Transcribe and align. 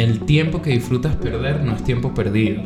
el 0.00 0.20
tiempo 0.20 0.62
que 0.62 0.70
disfrutas 0.70 1.16
perder 1.16 1.62
no 1.62 1.72
es 1.74 1.82
tiempo 1.84 2.12
perdido. 2.14 2.62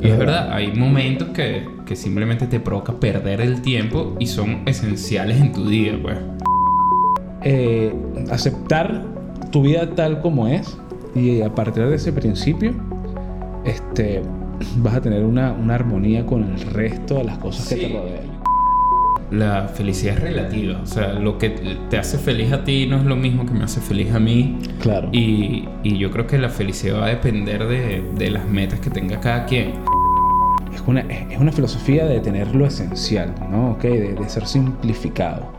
Y 0.00 0.08
es 0.08 0.16
verdad, 0.18 0.52
hay 0.52 0.72
momentos 0.74 1.28
que, 1.30 1.66
que 1.84 1.96
simplemente 1.96 2.46
te 2.46 2.60
provoca 2.60 2.92
perder 2.98 3.40
el 3.40 3.60
tiempo 3.60 4.16
y 4.18 4.26
son 4.26 4.62
esenciales 4.66 5.40
en 5.40 5.52
tu 5.52 5.68
día, 5.68 5.98
pues. 6.00 6.16
Eh, 7.42 7.94
aceptar 8.30 9.02
tu 9.50 9.62
vida 9.62 9.90
tal 9.94 10.20
como 10.20 10.46
es 10.46 10.76
y 11.14 11.40
a 11.42 11.54
partir 11.54 11.86
de 11.86 11.96
ese 11.96 12.12
principio, 12.12 12.72
este, 13.64 14.22
vas 14.76 14.94
a 14.94 15.00
tener 15.00 15.24
una, 15.24 15.52
una 15.52 15.74
armonía 15.74 16.24
con 16.24 16.44
el 16.44 16.60
resto 16.60 17.16
de 17.16 17.24
las 17.24 17.38
cosas 17.38 17.68
que 17.68 17.74
Sí. 17.74 17.80
te 17.80 17.88
rodean. 17.98 18.29
La 19.30 19.68
felicidad 19.68 20.16
es 20.16 20.22
relativa, 20.22 20.80
o 20.82 20.86
sea, 20.86 21.12
lo 21.12 21.38
que 21.38 21.50
te 21.88 21.96
hace 21.98 22.18
feliz 22.18 22.52
a 22.52 22.64
ti 22.64 22.86
no 22.88 22.96
es 22.96 23.04
lo 23.04 23.14
mismo 23.14 23.46
que 23.46 23.52
me 23.52 23.62
hace 23.62 23.80
feliz 23.80 24.12
a 24.12 24.18
mí. 24.18 24.58
Claro. 24.80 25.08
Y, 25.12 25.68
y 25.84 25.98
yo 25.98 26.10
creo 26.10 26.26
que 26.26 26.36
la 26.36 26.48
felicidad 26.48 26.98
va 27.00 27.06
a 27.06 27.10
depender 27.10 27.64
de, 27.68 28.02
de 28.16 28.30
las 28.30 28.48
metas 28.48 28.80
que 28.80 28.90
tenga 28.90 29.20
cada 29.20 29.46
quien. 29.46 29.74
Es 30.74 30.82
una, 30.84 31.02
es 31.02 31.38
una 31.38 31.52
filosofía 31.52 32.06
de 32.06 32.18
tener 32.18 32.56
lo 32.56 32.66
esencial, 32.66 33.32
¿no? 33.48 33.70
Ok, 33.72 33.82
de, 33.82 34.14
de 34.14 34.28
ser 34.28 34.46
simplificado. 34.48 35.52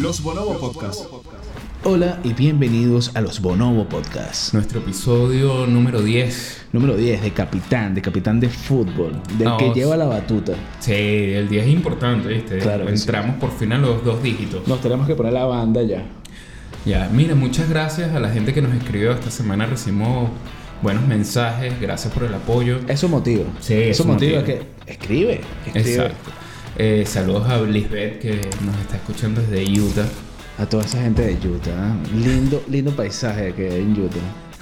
Los 0.00 0.20
Bonobo 0.24 0.58
Podcast. 0.58 1.06
Hola 1.82 2.18
y 2.22 2.34
bienvenidos 2.34 3.16
a 3.16 3.22
los 3.22 3.40
Bonobo 3.40 3.88
Podcast. 3.88 4.52
Nuestro 4.52 4.80
episodio 4.80 5.66
número 5.66 6.02
10. 6.02 6.66
Número 6.74 6.94
10 6.94 7.22
de 7.22 7.32
capitán, 7.32 7.94
de 7.94 8.02
capitán 8.02 8.38
de 8.38 8.50
fútbol, 8.50 9.14
del 9.38 9.48
No, 9.48 9.56
que 9.56 9.70
lleva 9.72 9.96
la 9.96 10.04
batuta. 10.04 10.52
Sí, 10.78 10.92
el 10.92 11.48
10 11.48 11.64
es 11.64 11.72
importante, 11.72 12.28
¿viste? 12.28 12.58
Claro 12.58 12.84
sí. 12.86 12.92
Entramos 12.92 13.36
por 13.36 13.50
fin 13.50 13.72
a 13.72 13.78
los 13.78 14.04
dos 14.04 14.22
dígitos. 14.22 14.68
Nos 14.68 14.82
tenemos 14.82 15.06
que 15.06 15.14
poner 15.14 15.32
la 15.32 15.46
banda 15.46 15.82
ya. 15.82 16.04
Ya, 16.84 17.08
mira, 17.10 17.34
muchas 17.34 17.70
gracias 17.70 18.14
a 18.14 18.20
la 18.20 18.28
gente 18.28 18.52
que 18.52 18.60
nos 18.60 18.74
escribió. 18.74 19.12
Esta 19.12 19.30
semana 19.30 19.64
recibimos 19.64 20.28
buenos 20.82 21.06
mensajes. 21.06 21.80
Gracias 21.80 22.12
por 22.12 22.24
el 22.24 22.34
apoyo. 22.34 22.78
Eso 22.88 23.08
motiva. 23.08 23.44
Sí, 23.60 23.72
eso 23.72 24.02
eso 24.02 24.04
motiva 24.04 24.40
motiva. 24.40 24.58
que 24.84 24.92
escribe, 24.92 25.40
escribe. 25.64 25.90
Exacto. 25.94 26.30
Eh, 26.76 27.04
saludos 27.06 27.48
a 27.48 27.58
Lisbeth 27.62 28.20
que 28.20 28.50
nos 28.66 28.78
está 28.82 28.96
escuchando 28.96 29.40
desde 29.40 29.80
Utah. 29.80 30.06
A 30.60 30.66
toda 30.66 30.84
esa 30.84 31.00
gente 31.00 31.22
de 31.22 31.48
Utah. 31.48 31.70
¿eh? 31.70 32.16
Lindo, 32.18 32.62
lindo 32.68 32.94
paisaje 32.94 33.54
que 33.54 33.70
hay 33.70 33.80
en 33.80 33.92
Utah. 33.92 34.18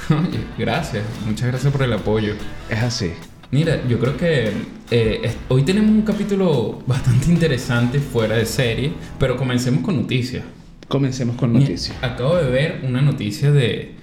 Oye, 0.14 0.38
gracias. 0.56 1.02
Muchas 1.26 1.48
gracias 1.48 1.72
por 1.72 1.82
el 1.82 1.92
apoyo. 1.92 2.34
Es 2.70 2.78
así. 2.78 3.10
Mira, 3.50 3.84
yo 3.88 3.98
creo 3.98 4.16
que 4.16 4.52
eh, 4.92 5.32
hoy 5.48 5.64
tenemos 5.64 5.90
un 5.90 6.02
capítulo 6.02 6.84
bastante 6.86 7.32
interesante 7.32 7.98
fuera 7.98 8.36
de 8.36 8.46
serie, 8.46 8.92
pero 9.18 9.36
comencemos 9.36 9.82
con 9.82 9.96
noticias. 9.96 10.44
Comencemos 10.86 11.34
con 11.34 11.52
noticias. 11.52 11.96
Acabo 12.00 12.36
de 12.36 12.48
ver 12.48 12.80
una 12.84 13.02
noticia 13.02 13.50
de, 13.50 13.96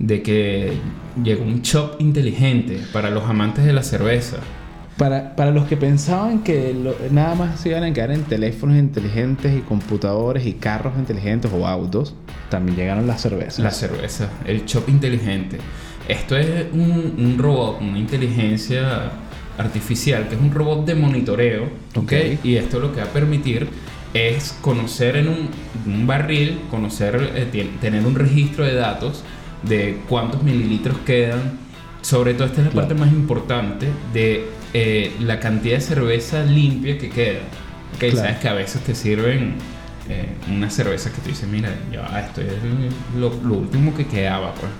de 0.00 0.22
que 0.22 0.72
llegó 1.22 1.44
un 1.44 1.62
shop 1.62 2.00
inteligente 2.00 2.80
para 2.92 3.08
los 3.08 3.22
amantes 3.22 3.64
de 3.64 3.72
la 3.72 3.84
cerveza. 3.84 4.38
Para, 4.96 5.36
para 5.36 5.50
los 5.50 5.66
que 5.66 5.76
pensaban 5.76 6.42
que 6.42 6.72
lo- 6.72 6.94
nada 7.10 7.34
más 7.34 7.60
se 7.60 7.68
iban 7.68 7.84
a 7.84 7.92
quedar 7.92 8.10
en 8.12 8.22
teléfonos 8.22 8.76
inteligentes 8.78 9.54
y 9.54 9.60
computadores 9.60 10.46
y 10.46 10.54
carros 10.54 10.94
inteligentes 10.98 11.50
o 11.52 11.66
autos, 11.66 12.14
también 12.48 12.76
llegaron 12.78 13.06
las 13.06 13.20
cervezas. 13.20 13.58
La 13.58 13.70
cerveza, 13.72 14.30
el 14.46 14.64
shop 14.64 14.88
inteligente. 14.88 15.58
Esto 16.08 16.36
es 16.36 16.66
un, 16.72 17.14
un 17.18 17.36
robot, 17.38 17.80
una 17.82 17.98
inteligencia 17.98 19.10
artificial, 19.58 20.28
que 20.28 20.34
es 20.36 20.40
un 20.40 20.50
robot 20.52 20.86
de 20.86 20.94
monitoreo, 20.94 21.64
¿ok? 21.94 21.98
Ok. 22.04 22.12
Y 22.44 22.56
esto 22.56 22.78
lo 22.80 22.92
que 22.92 23.00
va 23.00 23.06
a 23.06 23.10
permitir 23.12 23.68
es 24.14 24.56
conocer 24.62 25.16
en 25.16 25.28
un, 25.28 25.48
un 25.86 26.06
barril, 26.06 26.60
conocer, 26.70 27.32
eh, 27.34 27.68
tener 27.82 28.06
un 28.06 28.14
registro 28.14 28.64
de 28.64 28.74
datos 28.74 29.24
de 29.62 29.98
cuántos 30.08 30.42
mililitros 30.42 30.96
quedan. 31.04 31.58
Sobre 32.02 32.34
todo, 32.34 32.46
esta 32.46 32.60
es 32.60 32.66
la 32.66 32.70
Claro. 32.72 32.88
parte 32.88 33.00
más 33.02 33.12
importante 33.12 33.88
de 34.14 34.44
eh, 34.74 35.12
la 35.20 35.40
cantidad 35.40 35.76
de 35.76 35.80
cerveza 35.80 36.42
limpia 36.44 36.98
que 36.98 37.08
queda. 37.10 37.40
Que 37.98 38.10
Claro. 38.10 38.26
sabes 38.28 38.40
que 38.40 38.48
a 38.48 38.52
veces 38.54 38.82
te 38.82 38.94
sirven 38.94 39.54
eh, 40.08 40.26
una 40.54 40.68
cerveza 40.70 41.10
que 41.10 41.20
tú 41.20 41.28
dices, 41.30 41.48
mira, 41.48 41.70
ya, 41.92 42.20
esto 42.20 42.40
es 42.42 42.48
lo, 43.18 43.30
lo 43.42 43.54
último 43.54 43.94
que 43.94 44.06
quedaba, 44.06 44.52
pues. 44.54 44.70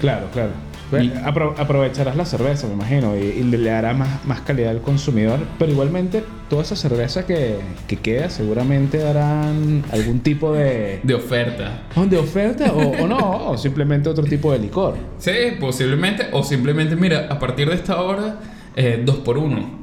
Claro, 0.00 0.28
claro. 0.32 0.50
Pues, 0.90 1.04
Y- 1.04 1.10
apro- 1.10 1.54
aprovecharás 1.58 2.16
la 2.16 2.24
cerveza, 2.24 2.66
me 2.66 2.72
imagino, 2.72 3.14
y, 3.14 3.20
y 3.20 3.42
le 3.44 3.70
hará 3.70 3.92
más, 3.92 4.24
más 4.24 4.40
calidad 4.40 4.70
al 4.70 4.80
consumidor. 4.80 5.40
Pero 5.58 5.72
igualmente, 5.72 6.24
toda 6.48 6.62
esa 6.62 6.76
cerveza 6.76 7.26
que, 7.26 7.56
que 7.86 7.96
queda 7.96 8.30
seguramente 8.30 8.96
darán 8.96 9.84
algún 9.92 10.20
tipo 10.20 10.54
de, 10.54 11.00
De 11.02 11.14
oferta. 11.14 11.82
de 11.94 12.16
oferta 12.16 12.72
o, 12.72 13.02
o 13.02 13.06
no, 13.06 13.50
o 13.50 13.58
simplemente 13.58 14.08
otro 14.08 14.24
tipo 14.24 14.50
de 14.52 14.60
licor. 14.60 14.96
Sí, 15.18 15.32
posiblemente. 15.60 16.28
O 16.32 16.42
simplemente, 16.42 16.96
mira, 16.96 17.26
a 17.28 17.38
partir 17.38 17.68
de 17.68 17.74
esta 17.74 18.00
hora, 18.00 18.38
eh, 18.78 19.02
dos 19.04 19.16
por 19.18 19.36
uno. 19.36 19.76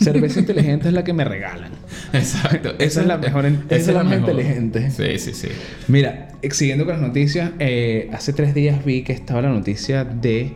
Cerveza 0.00 0.40
inteligente 0.40 0.88
es 0.88 0.94
la 0.94 1.04
que 1.04 1.12
me 1.12 1.24
regalan. 1.24 1.72
Exacto. 2.14 2.74
Esa 2.78 3.02
es 3.02 3.06
la 3.06 3.18
mejor 3.18 3.44
en- 3.44 3.64
esa 3.68 3.90
es 3.90 3.96
la 3.96 4.02
más 4.04 4.18
inteligente. 4.18 4.90
Sí, 4.90 5.18
sí, 5.18 5.34
sí. 5.34 5.48
Mira, 5.88 6.28
siguiendo 6.50 6.86
con 6.86 6.94
las 6.94 7.02
noticias, 7.02 7.50
eh, 7.58 8.08
hace 8.12 8.32
tres 8.32 8.54
días 8.54 8.82
vi 8.84 9.02
que 9.02 9.12
estaba 9.12 9.42
la 9.42 9.50
noticia 9.50 10.04
de 10.04 10.52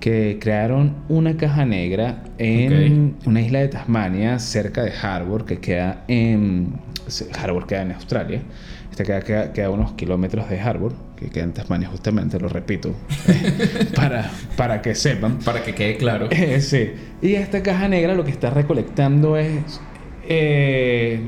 que 0.00 0.38
crearon 0.40 0.96
una 1.08 1.36
caja 1.36 1.64
negra 1.64 2.24
en 2.38 3.14
una 3.24 3.40
isla 3.40 3.60
de 3.60 3.68
Tasmania, 3.68 4.38
cerca 4.40 4.82
de 4.82 4.92
Harbour, 5.00 5.44
que 5.46 5.58
queda 5.60 6.04
en... 6.08 6.72
Harbour 7.38 7.66
queda 7.66 7.82
en 7.82 7.92
Australia. 7.92 8.42
Esta 8.90 9.04
queda, 9.04 9.20
queda, 9.20 9.52
queda 9.52 9.66
a 9.66 9.70
unos 9.70 9.92
kilómetros 9.92 10.48
de 10.50 10.58
Harbour, 10.60 10.94
que 11.16 11.30
queda 11.30 11.44
en 11.44 11.52
Tasmania 11.52 11.88
justamente, 11.88 12.38
lo 12.40 12.48
repito, 12.48 12.92
para, 13.94 14.30
para 14.56 14.82
que 14.82 14.94
sepan. 14.94 15.38
Para 15.38 15.62
que 15.62 15.74
quede 15.74 15.96
claro. 15.96 16.28
Eh, 16.30 16.60
sí. 16.60 16.90
Y 17.22 17.34
esta 17.34 17.62
caja 17.62 17.88
negra 17.88 18.14
lo 18.14 18.24
que 18.24 18.30
está 18.30 18.50
recolectando 18.50 19.36
es 19.36 19.80
eh, 20.28 21.20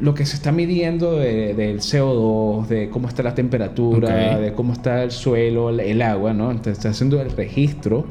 lo 0.00 0.14
que 0.14 0.24
se 0.26 0.36
está 0.36 0.52
midiendo 0.52 1.16
de- 1.18 1.54
del 1.54 1.80
CO2, 1.80 2.66
de 2.68 2.88
cómo 2.90 3.08
está 3.08 3.22
la 3.22 3.34
temperatura, 3.34 4.38
de 4.38 4.52
cómo 4.52 4.72
está 4.72 5.02
el 5.02 5.10
suelo, 5.10 5.70
el, 5.70 5.80
el 5.80 6.02
agua, 6.02 6.32
¿no? 6.32 6.50
Entonces 6.50 6.74
está 6.78 6.90
haciendo 6.90 7.20
el 7.20 7.30
registro 7.32 8.06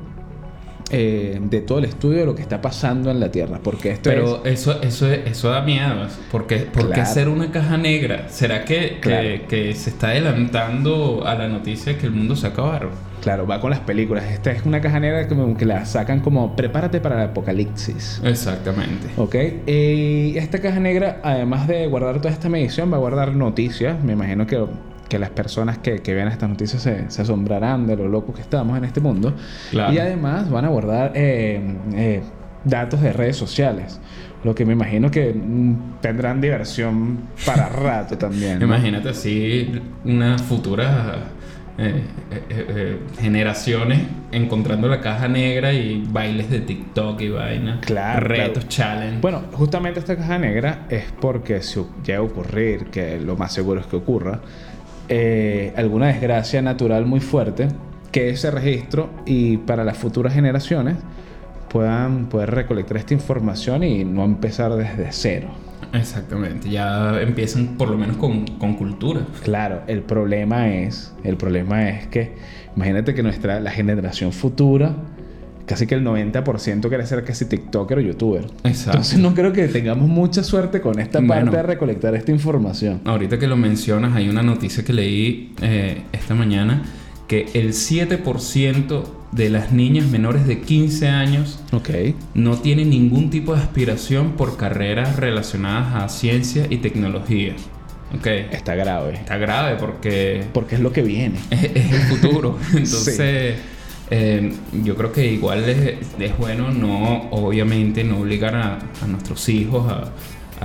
eh, 0.90 1.40
de 1.42 1.62
todo 1.62 1.80
el 1.80 1.86
estudio 1.86 2.20
de 2.20 2.26
lo 2.26 2.36
que 2.36 2.42
está 2.42 2.62
pasando 2.62 3.12
en 3.12 3.20
la 3.20 3.30
Tierra. 3.32 3.60
Porque 3.64 3.92
esto 3.92 4.10
Pero 4.10 4.42
es... 4.46 4.60
eso, 4.62 4.82
eso, 4.82 5.12
eso 5.12 5.50
da 5.50 5.62
miedo. 5.62 6.08
¿Por 6.32 6.48
qué, 6.48 6.58
por 6.58 6.84
qué 6.84 6.94
Claro. 6.94 7.02
hacer 7.02 7.30
una 7.30 7.52
caja 7.52 7.78
negra? 7.78 8.30
¿Será 8.30 8.64
que, 8.66 8.96
que- 8.96 9.00
Claro. 9.02 9.28
que 9.50 9.74
se 9.76 9.90
está 9.90 10.08
adelantando 10.10 11.24
a 11.26 11.36
la 11.36 11.48
noticia 11.48 11.94
de 11.94 11.98
que 12.00 12.06
el 12.08 12.14
mundo 12.14 12.36
se 12.36 12.48
acabaron? 12.48 12.90
Claro, 13.22 13.48
va 13.48 13.60
con 13.60 13.72
las 13.72 13.80
películas. 13.82 14.24
Esta 14.26 14.52
es 14.52 14.64
una 14.66 14.80
caja 14.80 15.00
negra 15.00 15.28
como 15.28 15.58
que 15.58 15.66
la 15.66 15.86
sacan 15.86 16.20
como 16.22 16.56
prepárate 16.56 17.02
para 17.02 17.16
el 17.24 17.30
apocalipsis. 17.32 18.22
Exactamente. 18.24 19.08
Ok, 19.18 19.36
y 19.68 20.38
esta 20.38 20.60
caja 20.60 20.80
negra, 20.80 21.20
además 21.24 21.68
de 21.68 21.88
guardar 21.88 22.18
toda 22.22 22.30
esta 22.32 22.48
medición, 22.48 22.92
va 22.92 22.98
a 22.98 23.00
guardar 23.00 23.36
noticias. 23.36 24.02
Me 24.04 24.14
imagino 24.14 24.46
que, 24.46 24.64
que 25.08 25.20
las 25.20 25.30
personas 25.30 25.78
que, 25.78 26.00
que 26.00 26.14
vean 26.14 26.28
estas 26.28 26.50
noticias 26.50 26.82
se, 26.82 27.10
se 27.10 27.22
asombrarán 27.22 27.88
de 27.88 27.96
lo 27.96 28.08
locos 28.08 28.36
que 28.36 28.42
estamos 28.42 28.78
en 28.78 28.86
este 28.86 29.00
mundo. 29.00 29.34
Claro. 29.72 29.94
Y 29.94 30.00
además 30.00 30.50
van 30.50 30.66
a 30.66 30.70
guardar 30.70 31.12
eh, 31.16 31.62
eh, 31.94 32.22
datos 32.64 33.02
de 33.02 33.14
redes 33.14 33.38
sociales. 33.38 34.00
Lo 34.44 34.54
que 34.54 34.66
me 34.66 34.74
imagino 34.74 35.10
que 35.10 35.34
mm, 35.34 36.00
tendrán 36.02 36.42
diversión 36.42 37.20
para 37.46 37.70
rato 37.70 38.18
también. 38.18 38.60
¿no? 38.60 38.66
Imagínate 38.66 39.10
así 39.10 39.82
unas 40.04 40.42
futuras 40.42 41.18
eh, 41.80 42.04
eh, 42.32 43.00
generaciones 43.20 44.02
encontrando 44.32 44.88
la 44.88 45.00
caja 45.00 45.28
negra 45.28 45.74
y 45.74 46.04
bailes 46.10 46.50
de 46.50 46.62
TikTok 46.62 47.22
y 47.22 47.30
vaina. 47.30 47.80
Claro, 47.82 48.28
Retos, 48.28 48.66
claro. 48.66 48.68
challenge. 48.68 49.22
Bueno, 49.22 49.44
justamente 49.54 50.00
esta 50.00 50.16
caja 50.16 50.40
negra 50.40 50.88
es 50.90 51.04
porque 51.22 51.62
si 51.62 51.86
llega 52.04 52.18
a 52.18 52.24
ocurrir, 52.24 52.86
que 52.86 53.20
lo 53.20 53.36
más 53.36 53.54
seguro 53.54 53.80
es 53.80 53.86
que 53.86 53.96
ocurra, 53.96 54.42
eh, 55.10 55.74
alguna 55.76 56.08
desgracia 56.08 56.62
natural 56.62 57.06
muy 57.06 57.20
fuerte, 57.20 57.68
que 58.12 58.30
ese 58.30 58.52
registro 58.52 59.10
y 59.26 59.58
para 59.58 59.84
las 59.84 59.98
futuras 59.98 60.34
generaciones 60.34 60.98
puedan 61.70 62.28
poder 62.28 62.52
recolectar 62.52 62.98
esta 62.98 63.14
información 63.14 63.84
y 63.84 64.06
no 64.06 64.24
empezar 64.24 64.74
desde 64.76 65.12
cero. 65.12 65.50
Exactamente. 65.94 66.70
Ya 66.70 67.22
empiezan 67.22 67.78
por 67.78 67.90
lo 67.90 67.98
menos 67.98 68.18
con, 68.18 68.46
con 68.58 68.76
cultura. 68.76 69.22
Claro, 69.44 69.82
el 69.88 70.02
problema 70.02 70.70
es, 70.70 71.14
el 71.24 71.38
problema 71.38 71.90
es 71.90 72.08
que 72.08 72.36
imagínate 72.76 73.14
que 73.14 73.24
nuestra 73.24 73.60
la 73.60 73.72
generación 73.72 74.32
futura 74.32 74.96
casi 75.68 75.86
que 75.86 75.94
el 75.94 76.04
90% 76.04 76.88
quiere 76.90 77.06
ser 77.06 77.24
casi 77.24 77.46
TikToker 77.46 78.00
o 78.00 78.02
YouTuber. 78.02 78.46
Exacto. 78.64 78.92
Entonces 78.92 79.20
no 79.20 79.36
creo 79.36 79.54
que 79.54 79.68
tengamos 79.68 80.08
mucha 80.10 80.44
suerte 80.44 80.82
con 80.82 80.98
esta 81.00 81.20
Bueno. 81.20 81.52
parte 81.52 81.58
de 81.58 81.64
recolectar 81.64 82.16
esta 82.16 82.32
información. 82.32 83.02
Ahorita 83.06 83.38
que 83.38 83.46
lo 83.48 83.58
mencionas, 83.58 84.16
hay 84.16 84.30
una 84.30 84.42
noticia 84.42 84.84
que 84.84 84.94
leí 84.94 85.54
eh, 85.62 86.02
esta 86.14 86.34
mañana 86.34 86.82
que 87.28 87.48
el 87.54 87.74
7% 87.74 89.04
de 89.34 89.50
las 89.50 89.74
niñas 89.74 90.08
menores 90.08 90.48
de 90.48 90.62
15 90.62 91.10
años 91.10 91.60
Ok. 91.74 91.90
no 92.34 92.56
tiene 92.58 92.86
ningún 92.86 93.30
tipo 93.30 93.54
de 93.54 93.62
aspiración 93.62 94.32
por 94.38 94.56
carreras 94.56 95.18
relacionadas 95.18 96.02
a 96.04 96.08
ciencia 96.10 96.66
y 96.70 96.78
tecnología. 96.78 97.54
Ok. 98.18 98.26
Está 98.54 98.76
grave. 98.76 99.16
Está 99.16 99.36
grave 99.38 99.76
porque 99.78 100.46
Porque 100.54 100.76
es 100.76 100.82
lo 100.82 100.94
que 100.94 101.02
viene. 101.02 101.38
es, 101.52 101.64
es 101.76 101.92
el 101.92 102.02
futuro. 102.04 102.58
Entonces, 102.74 103.56
eh, 104.10 104.54
yo 104.84 104.96
creo 104.96 105.12
que 105.12 105.26
igual 105.32 105.68
es, 105.68 105.96
es 106.20 106.38
bueno 106.38 106.72
no, 106.72 107.30
obviamente, 107.32 108.04
no 108.04 108.20
obligar 108.20 108.56
a, 108.56 108.80
a 109.02 109.08
nuestros 109.08 109.48
hijos 109.50 109.92
a, 109.92 110.10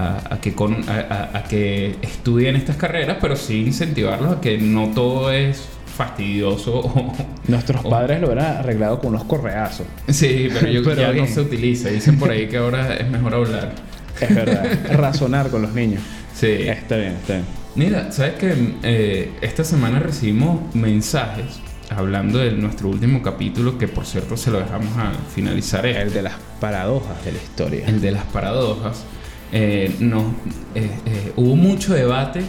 a- 0.01 0.35
a 0.35 0.41
que 0.41 0.55
con- 0.55 0.89
a, 0.89 1.01
a- 1.33 1.39
a 1.39 1.45
que 1.45 1.97
estudien 2.03 2.57
estas 2.57 2.77
carreras, 2.77 3.19
pero 3.21 3.37
sí 3.37 3.61
incentivarlos 3.67 4.37
a 4.37 4.41
que 4.41 4.59
no 4.59 4.89
todo 4.95 5.31
es 5.33 5.69
fastidioso. 5.97 6.79
o- 6.81 7.13
Nuestros 7.49 7.85
o- 7.85 7.91
padres 7.91 8.21
lo 8.21 8.29
hubieran 8.29 8.57
arreglado 8.59 8.99
con 9.01 9.11
unos 9.11 9.25
correazos. 9.25 9.87
Sí, 10.09 10.49
pero, 10.53 10.69
yo, 10.69 10.83
Pero 10.85 11.03
ya 11.03 11.11
bien. 11.11 11.27
no 11.27 11.31
se 11.31 11.41
utiliza. 11.41 11.89
Dicen 11.91 12.19
por 12.19 12.31
ahí 12.31 12.47
que 12.49 12.57
ahora 12.59 12.95
es 12.97 13.09
mejor 13.11 13.35
hablar. 13.35 13.73
Es 14.21 14.35
verdad. 14.35 14.65
Razonar 14.93 15.51
con 15.51 15.63
los 15.63 15.75
niños. 15.75 16.01
Sí. 16.35 16.47
Está 16.47 16.97
bien, 16.97 17.13
está 17.13 17.35
bien. 17.35 17.45
Mira, 17.75 18.13
¿sabes 18.13 18.35
que 18.35 19.31
esta 19.43 19.65
semana 19.65 19.99
recibimos 19.99 20.75
mensajes 20.75 21.61
hablando 21.99 22.39
de 22.39 22.53
nuestro 22.53 22.89
último 22.89 23.23
capítulo, 23.23 23.79
que 23.79 23.89
por 23.89 24.05
cierto 24.07 24.37
se 24.37 24.51
lo 24.51 24.59
dejamos 24.59 24.97
al 24.99 25.15
finalizar, 25.35 25.85
El 25.87 25.97
el, 25.97 26.13
de 26.13 26.23
las 26.23 26.35
paradojas 26.61 27.25
de 27.25 27.33
la 27.33 27.39
historia. 27.39 27.87
el 27.87 28.01
de 28.01 28.11
las 28.13 28.25
paradojas. 28.25 29.05
Eh, 29.53 29.95
no, 30.01 30.35
eh, 30.75 30.91
eh, 31.07 31.33
hubo 31.37 31.57
mucho 31.57 31.93
debate 31.95 32.41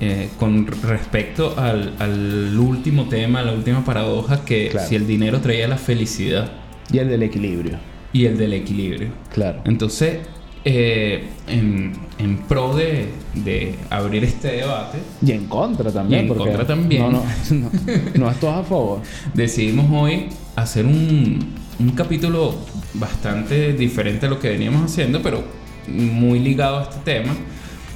eh, 0.00 0.28
con 0.38 0.66
respecto 0.66 1.54
al, 1.58 1.94
al 1.98 2.56
último 2.58 3.08
tema, 3.08 3.42
la 3.42 3.52
última 3.52 3.84
paradoja, 3.84 4.44
que 4.44 4.68
Claro. 4.68 4.88
si 4.88 4.96
el 4.96 5.06
dinero 5.06 5.40
traía 5.40 5.66
la 5.68 5.76
felicidad 5.78 6.50
Y 6.92 6.98
el 6.98 7.08
del 7.08 7.22
equilibrio. 7.22 7.78
y 8.12 8.26
el 8.26 8.38
del 8.38 8.52
equilibrio. 8.54 9.08
Claro. 9.32 9.60
Entonces, 9.64 10.18
eh, 10.64 11.28
en, 11.46 11.92
en 12.18 12.36
pro 12.38 12.74
de, 12.74 13.08
de 13.34 13.74
abrir 13.90 14.24
este 14.24 14.48
debate, 14.48 14.98
Y 15.24 15.32
en 15.32 15.46
contra 15.46 15.90
también. 15.90 16.20
Y 16.20 16.22
en 16.22 16.28
porque 16.28 16.44
contra 16.44 16.66
también. 16.66 17.02
No, 17.02 17.10
no, 17.10 17.22
no, 17.50 17.70
no 18.14 18.30
es 18.30 18.40
todo 18.40 18.50
a 18.50 18.64
favor. 18.64 19.00
decidimos 19.34 19.86
hoy 19.90 20.26
hacer 20.56 20.84
un, 20.86 21.54
un 21.78 21.90
capítulo 21.90 22.54
bastante 22.94 23.72
diferente 23.74 24.26
a 24.26 24.28
lo 24.28 24.38
que 24.40 24.48
veníamos 24.48 24.90
haciendo, 24.90 25.22
pero 25.22 25.42
muy 25.86 26.38
ligado 26.40 26.78
a 26.78 26.82
este 26.84 26.96
tema, 27.04 27.34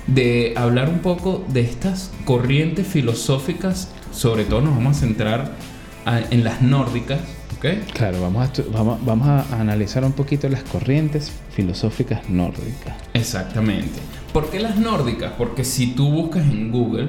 de 0.06 0.54
hablar 0.56 0.88
un 0.88 1.00
poco 1.00 1.44
de 1.52 1.60
estas 1.60 2.10
corrientes 2.24 2.86
filosóficas, 2.86 3.88
sobre 4.12 4.44
todo 4.44 4.60
nos 4.62 4.74
vamos 4.74 4.96
a 4.96 5.00
centrar 5.00 5.52
a- 6.04 6.20
en 6.30 6.42
las 6.44 6.62
nórdicas, 6.62 7.20
¿ok? 7.58 7.92
Claro, 7.94 8.20
vamos 8.22 8.48
a, 8.48 8.52
vamos, 8.72 9.04
vamos 9.04 9.28
a 9.28 9.60
analizar 9.60 10.04
un 10.04 10.12
poquito 10.12 10.48
las 10.48 10.62
corrientes 10.64 11.32
filosóficas 11.54 12.28
nórdicas. 12.28 12.94
Exactamente. 13.14 14.00
¿Por 14.32 14.50
qué 14.50 14.60
las 14.60 14.76
nórdicas? 14.76 15.32
Porque 15.36 15.64
si 15.64 15.88
tú 15.94 16.10
buscas 16.10 16.42
en 16.44 16.70
Google, 16.72 17.08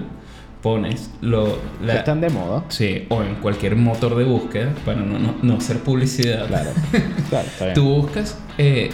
pones 0.61 1.09
lo... 1.21 1.59
la- 1.83 1.95
Están 1.95 2.21
de 2.21 2.29
moda. 2.29 2.63
Sí, 2.69 3.05
o 3.09 3.21
en 3.23 3.35
cualquier 3.35 3.75
motor 3.75 4.15
de 4.15 4.23
búsqueda, 4.25 4.73
para 4.85 4.99
no, 5.01 5.17
no, 5.19 5.35
no 5.41 5.53
hacer 5.57 5.79
publicidad. 5.79 6.47
Claro. 6.47 6.69
Claro, 7.29 7.47
está 7.47 7.65
bien. 7.65 7.75
Tú 7.75 7.83
buscas, 7.85 8.37
eh, 8.57 8.89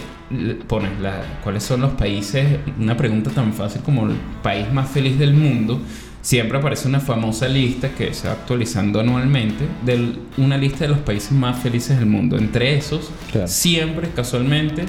pones 0.66 0.98
la, 1.00 1.20
cuáles 1.42 1.62
son 1.62 1.80
los 1.82 1.92
países, 1.92 2.46
una 2.78 2.96
pregunta 2.96 3.30
tan 3.30 3.52
fácil 3.52 3.82
como 3.82 4.06
el 4.06 4.16
país 4.42 4.72
más 4.72 4.88
feliz 4.88 5.18
del 5.18 5.34
mundo. 5.34 5.80
Siempre 6.22 6.58
aparece 6.58 6.86
una 6.86 7.00
famosa 7.00 7.48
lista 7.48 7.90
que 7.94 8.12
se 8.14 8.28
va 8.28 8.34
actualizando 8.34 9.00
anualmente 9.00 9.64
de 9.84 10.12
una 10.36 10.56
lista 10.58 10.80
de 10.84 10.88
los 10.88 10.98
países 10.98 11.32
más 11.32 11.58
felices 11.58 11.98
del 11.98 12.06
mundo. 12.06 12.36
Entre 12.36 12.76
esos, 12.76 13.10
Claro. 13.32 13.48
siempre, 13.48 14.08
casualmente, 14.14 14.84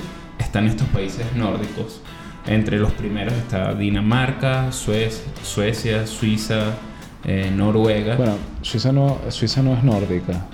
están 0.51 0.67
estos 0.67 0.87
países 0.89 1.25
nórdicos. 1.33 2.01
Entre 2.45 2.77
los 2.77 2.91
primeros 2.91 3.33
está 3.35 3.73
Dinamarca, 3.73 4.69
Suez- 4.73 5.23
Suecia, 5.43 6.05
Suiza, 6.05 6.73
eh, 7.23 7.49
Noruega. 7.55 8.15
Bueno, 8.17 8.35
Suiza 8.61 8.91
no, 8.91 9.19
Suiza 9.29 9.61
no 9.61 9.73
es 9.75 9.81
nórdica. 9.83 10.45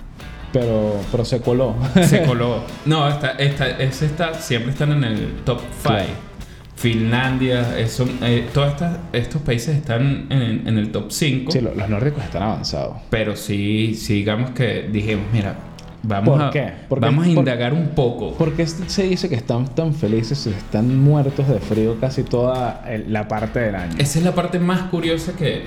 Pero, 0.53 1.01
pero 1.11 1.25
se 1.25 1.41
coló. 1.41 1.75
Se 2.03 2.21
coló. 2.27 2.61
No, 2.85 3.07
esta, 3.09 3.31
esta, 3.31 3.69
ese 3.69 4.05
está, 4.05 4.35
siempre 4.35 4.71
están 4.71 4.91
en 4.91 5.03
el 5.03 5.31
top 5.43 5.61
5. 5.81 5.87
Claro. 5.89 6.27
Finlandia, 6.75 7.87
son, 7.87 8.07
eh, 8.21 8.47
todos 8.53 8.73
estas- 8.73 8.97
estos 9.11 9.41
países 9.41 9.75
están 9.77 10.27
en, 10.29 10.67
en 10.67 10.77
el 10.77 10.91
top 10.91 11.09
5. 11.11 11.51
sí, 11.51 11.59
lo- 11.59 11.73
los 11.73 11.89
nórdicos 11.89 12.23
están 12.23 12.43
avanzados. 12.43 12.97
Pero 13.09 13.35
sí, 13.35 13.95
sí, 13.95 14.13
digamos 14.13 14.51
que 14.51 14.87
dijimos, 14.91 15.25
mira, 15.33 15.55
vamos, 16.03 16.37
¿Por 16.37 16.41
a, 16.47 16.49
qué? 16.51 16.71
¿Por 16.89 16.99
qué? 16.99 17.05
vamos 17.05 17.25
a 17.25 17.29
Por- 17.29 17.37
indagar 17.39 17.73
un 17.73 17.89
poco. 17.89 18.33
¿Por 18.33 18.53
qué 18.53 18.65
se 18.67 19.03
dice 19.03 19.29
que 19.29 19.35
están 19.35 19.73
tan 19.75 19.93
felices 19.93 20.45
y 20.47 20.49
están 20.51 20.99
muertos 21.01 21.47
de 21.47 21.59
frío 21.59 21.99
casi 21.99 22.23
toda 22.23 22.83
el- 22.87 23.11
la 23.11 23.27
parte 23.27 23.59
del 23.59 23.75
año? 23.75 23.93
Esa 23.97 24.19
es 24.19 24.25
la 24.25 24.33
parte 24.35 24.59
más 24.59 24.83
curiosa 24.83 25.33
que, 25.33 25.65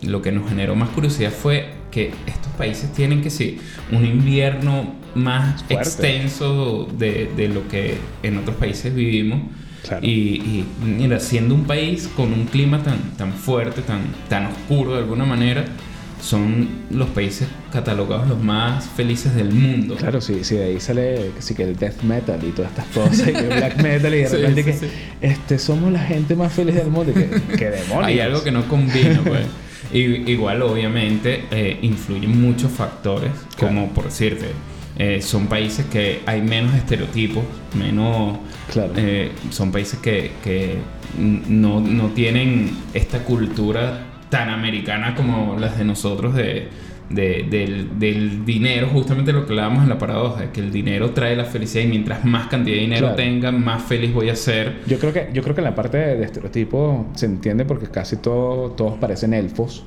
que 0.00 0.06
lo 0.08 0.22
que 0.22 0.32
nos 0.32 0.48
generó 0.48 0.74
más 0.76 0.90
curiosidad 0.90 1.30
fue 1.30 1.70
que 1.90 2.12
estos 2.26 2.52
países 2.58 2.92
tienen 2.92 3.22
que 3.22 3.30
sí, 3.30 3.58
un 3.92 4.04
invierno 4.04 4.94
más 5.14 5.62
Fuerte. 5.64 5.76
extenso 5.88 6.86
de, 6.98 7.30
de 7.36 7.48
lo 7.48 7.66
que 7.68 7.96
en 8.22 8.36
otros 8.38 8.56
países 8.56 8.94
vivimos. 8.94 9.40
Claro. 9.82 10.04
Y, 10.04 10.10
y, 10.10 10.66
mira, 10.84 11.20
siendo 11.20 11.54
un 11.54 11.62
país 11.64 12.10
con 12.16 12.32
un 12.32 12.46
clima 12.46 12.82
tan, 12.82 12.98
tan 13.16 13.32
fuerte, 13.32 13.82
tan, 13.82 14.00
tan 14.28 14.46
oscuro 14.46 14.92
de 14.94 14.98
alguna 14.98 15.24
manera, 15.24 15.64
son 16.20 16.68
los 16.90 17.08
países 17.10 17.46
catalogados 17.72 18.26
los 18.28 18.42
más 18.42 18.86
felices 18.86 19.34
del 19.34 19.52
mundo. 19.52 19.96
Claro, 19.96 20.20
sí, 20.20 20.38
sí, 20.42 20.56
de 20.56 20.64
ahí 20.64 20.80
sale 20.80 21.30
sí 21.40 21.54
que 21.54 21.62
el 21.64 21.76
death 21.76 22.02
metal 22.02 22.40
y 22.42 22.50
todas 22.52 22.70
estas 22.70 22.86
cosas, 22.86 23.28
y 23.28 23.30
el 23.36 23.46
black 23.46 23.76
metal, 23.82 24.14
y 24.14 24.18
de 24.18 24.26
Sí, 24.28 24.36
repente 24.36 24.62
sí, 24.62 24.70
que 24.70 24.76
sí. 24.76 24.86
este 25.20 25.58
somos 25.58 25.92
la 25.92 26.00
gente 26.00 26.34
más 26.34 26.52
feliz 26.52 26.74
del 26.74 26.88
mundo. 26.88 27.12
Y 27.12 27.14
que, 27.14 27.56
que 27.56 27.70
demonios. 27.70 28.04
Hay 28.06 28.20
algo 28.20 28.42
que 28.42 28.50
no 28.50 28.66
combina, 28.68 29.20
pues. 29.24 29.44
Y, 29.92 30.30
igual, 30.30 30.62
obviamente, 30.62 31.44
eh, 31.50 31.78
influyen 31.82 32.40
muchos 32.40 32.72
factores, 32.72 33.30
Claro. 33.56 33.74
como 33.74 33.88
por 33.90 34.06
decirte, 34.06 34.46
eh, 34.98 35.20
son 35.22 35.46
países 35.46 35.84
que 35.86 36.20
hay 36.26 36.40
menos 36.42 36.74
estereotipos, 36.74 37.44
menos... 37.74 38.38
Claro. 38.72 38.92
eh, 38.96 39.30
son 39.50 39.70
países 39.70 40.00
que, 40.00 40.32
que 40.42 40.78
no, 41.18 41.80
no 41.80 42.08
tienen 42.08 42.70
esta 42.94 43.20
cultura 43.22 44.06
tan 44.30 44.48
americana 44.50 45.14
como 45.14 45.56
las 45.58 45.78
de 45.78 45.84
nosotros 45.84 46.34
de, 46.34 46.68
de- 47.10 47.46
del, 47.48 47.98
del 47.98 48.44
dinero, 48.44 48.88
justamente 48.92 49.32
lo 49.32 49.46
que 49.46 49.52
hablábamos 49.52 49.84
en 49.84 49.88
la 49.88 49.98
paradoja, 49.98 50.50
que 50.52 50.60
el 50.60 50.72
dinero 50.72 51.10
trae 51.10 51.36
la 51.36 51.44
felicidad 51.44 51.84
y 51.84 51.88
mientras 51.88 52.24
más 52.24 52.48
cantidad 52.48 52.74
de 52.76 52.80
dinero 52.82 53.00
Claro. 53.06 53.16
tenga, 53.16 53.52
más 53.52 53.82
feliz 53.84 54.12
voy 54.12 54.28
a 54.28 54.34
ser. 54.36 54.80
Yo 54.86 54.98
creo 54.98 55.12
que 55.12 55.30
yo 55.32 55.42
creo 55.42 55.54
que 55.54 55.60
en 55.60 55.66
la 55.66 55.74
parte 55.74 55.98
de, 55.98 56.24
estereotipo 56.24 57.06
se 57.14 57.26
entiende 57.26 57.64
porque 57.64 57.86
casi 57.86 58.16
todo, 58.16 58.72
todos 58.72 58.94
parecen 58.98 59.32
elfos, 59.34 59.84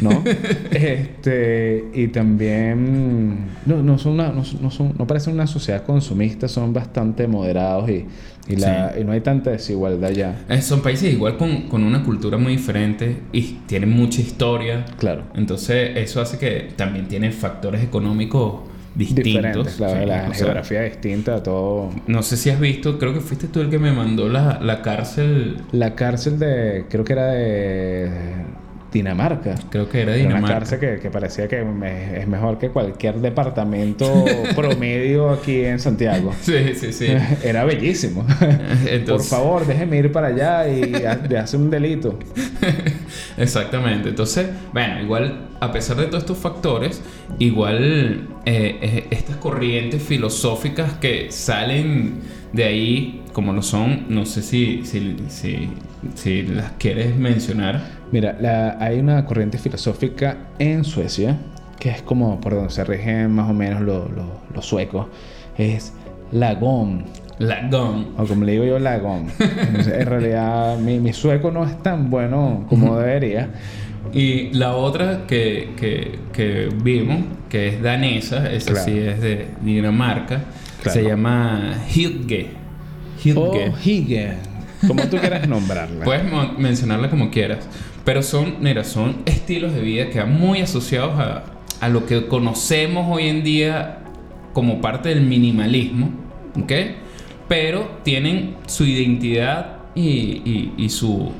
¿no? 0.00 0.22
este 0.70 1.86
y 1.94 2.08
también 2.08 3.38
no, 3.66 3.82
no 3.82 3.98
son 3.98 4.12
una, 4.12 4.28
no, 4.28 4.42
no 4.60 4.70
son 4.70 4.94
no 4.96 5.06
parecen 5.06 5.34
una 5.34 5.46
sociedad 5.46 5.84
consumista, 5.84 6.46
son 6.48 6.72
bastante 6.72 7.26
moderados 7.26 7.88
y, 7.90 8.06
y, 8.48 8.56
la, 8.56 8.92
Sí. 8.94 9.00
y 9.00 9.04
no 9.04 9.12
hay 9.12 9.20
tanta 9.20 9.50
desigualdad 9.50 10.10
ya. 10.10 10.44
Eh, 10.48 10.62
son 10.62 10.80
países 10.82 11.12
igual 11.12 11.36
con, 11.36 11.62
con 11.68 11.82
una 11.84 12.02
cultura 12.04 12.38
muy 12.38 12.52
diferente 12.56 13.18
y 13.32 13.42
tienen 13.66 13.90
mucha 13.90 14.20
historia. 14.20 14.84
Claro. 14.98 15.24
Entonces 15.34 15.96
eso 15.96 16.20
hace 16.20 16.38
que 16.38 16.70
también 16.76 17.06
tienen 17.08 17.32
factores 17.32 17.82
económicos 17.82 18.60
distintos. 18.94 19.74
Claro, 19.76 20.06
la 20.06 20.22
o 20.22 20.34
sea, 20.34 20.34
geografía 20.34 20.82
distinta, 20.82 21.42
todo. 21.42 21.90
no 22.06 22.22
sé 22.22 22.36
si 22.38 22.48
has 22.50 22.58
visto, 22.58 22.98
creo 22.98 23.12
que 23.12 23.20
fuiste 23.20 23.46
tú 23.48 23.60
el 23.60 23.68
que 23.68 23.78
me 23.78 23.92
mandó 23.92 24.28
la, 24.28 24.58
la 24.62 24.80
cárcel, 24.80 25.58
La 25.72 25.94
cárcel 25.94 26.38
de, 26.38 26.86
creo 26.88 27.04
que 27.04 27.12
era 27.12 27.26
de 27.32 28.10
Dinamarca. 28.92 29.54
creo 29.70 29.88
que 29.88 30.02
era 30.02 30.12
de 30.12 30.20
Era 30.20 30.28
una 30.28 30.36
Dinamarca. 30.36 30.58
cárcel 30.60 30.78
que, 30.80 30.98
que 31.00 31.10
parecía 31.10 31.48
que 31.48 31.62
me- 31.64 32.18
es 32.20 32.26
mejor 32.26 32.58
que 32.58 32.70
cualquier 32.70 33.16
departamento 33.16 34.24
promedio 34.56 35.30
aquí 35.30 35.60
en 35.64 35.78
Santiago. 35.78 36.32
Sí, 36.40 36.74
sí, 36.74 36.92
sí. 36.92 37.06
Era 37.44 37.64
bellísimo. 37.64 38.24
Entonces- 38.86 39.28
Por 39.28 39.38
favor, 39.38 39.66
déjeme 39.66 39.98
ir 39.98 40.12
para 40.12 40.28
allá 40.28 40.68
y 40.68 40.94
ha- 41.04 41.16
de 41.16 41.38
hacer 41.38 41.60
un 41.60 41.70
delito. 41.70 42.18
Exactamente. 43.36 44.10
Entonces, 44.10 44.46
bueno, 44.72 45.00
igual, 45.02 45.48
a 45.60 45.72
pesar 45.72 45.96
de 45.96 46.06
todos 46.06 46.22
estos 46.22 46.38
factores, 46.38 47.02
igual 47.38 48.28
eh, 48.46 48.78
eh, 48.80 49.06
estas 49.10 49.36
corrientes 49.36 50.02
filosóficas 50.02 50.94
que 50.94 51.26
salen 51.30 52.20
de 52.52 52.64
ahí, 52.64 53.22
como 53.32 53.52
lo 53.52 53.62
son, 53.62 54.06
no 54.08 54.24
sé 54.24 54.42
si, 54.42 54.82
si, 54.84 55.16
si, 55.28 55.68
si 56.14 56.42
las 56.42 56.72
quieres 56.78 57.14
mencionar. 57.16 57.95
Mira, 58.12 58.36
la- 58.40 58.76
hay 58.80 58.98
una 59.00 59.24
corriente 59.24 59.58
filosófica 59.58 60.36
en 60.58 60.84
Suecia, 60.84 61.36
que 61.78 61.90
es 61.90 62.02
como 62.02 62.40
por 62.40 62.54
donde 62.54 62.70
se 62.70 62.84
rigen 62.84 63.30
más 63.32 63.50
o 63.50 63.52
menos 63.52 63.80
lo- 63.82 64.08
lo- 64.08 64.40
los 64.54 64.64
suecos. 64.66 65.06
Es 65.58 65.92
la 66.32 66.54
GOM. 66.54 67.02
Lagón. 67.38 68.08
O 68.16 68.24
como 68.24 68.44
le 68.46 68.52
digo 68.52 68.64
yo. 68.64 68.76
Entonces, 68.78 69.92
en 69.92 70.06
realidad, 70.06 70.78
mi, 70.78 70.98
mi 71.00 71.12
sueco 71.12 71.50
no 71.50 71.64
es 71.66 71.82
tan 71.82 72.08
bueno 72.08 72.64
como 72.68 72.96
debería. 72.98 73.50
Y 74.14 74.50
la 74.54 74.74
otra 74.74 75.26
que, 75.26 75.74
que, 75.76 76.18
que 76.32 76.68
vimos, 76.82 77.18
que 77.50 77.68
es 77.68 77.82
danesa, 77.82 78.50
esa 78.50 78.70
Claro. 78.72 78.86
sí 78.86 78.98
es 78.98 79.20
de 79.20 79.48
Dinamarca, 79.60 80.44
Claro. 80.82 80.98
se 81.00 81.04
llama 81.06 81.74
Hygge. 81.94 82.46
O 83.34 83.52
Hygge. 83.54 83.72
Hygge. 83.84 84.32
Como 84.86 85.02
tú 85.04 85.16
quieras 85.18 85.46
nombrarla. 85.48 86.04
Puedes 86.04 86.22
mencionarla 86.58 87.10
como 87.10 87.30
quieras. 87.30 87.68
Pero 88.06 88.22
son, 88.22 88.56
mira, 88.60 88.84
son 88.84 89.16
estilos 89.26 89.74
de 89.74 89.82
vida 89.82 90.08
que 90.08 90.20
van 90.20 90.32
muy 90.40 90.60
asociados 90.60 91.18
a, 91.18 91.44
a 91.80 91.88
lo 91.90 92.06
que 92.06 92.26
conocemos 92.28 93.06
hoy 93.14 93.28
en 93.28 93.44
día 93.44 93.98
como 94.54 94.80
parte 94.80 95.10
del 95.10 95.20
minimalismo, 95.22 96.08
¿ok? 96.58 96.72
Pero 97.48 97.98
tienen 98.04 98.54
su 98.66 98.84
identidad 98.86 99.76
y, 99.94 100.02
y- 100.08 100.72
y 100.78 100.88
su, 100.88 101.30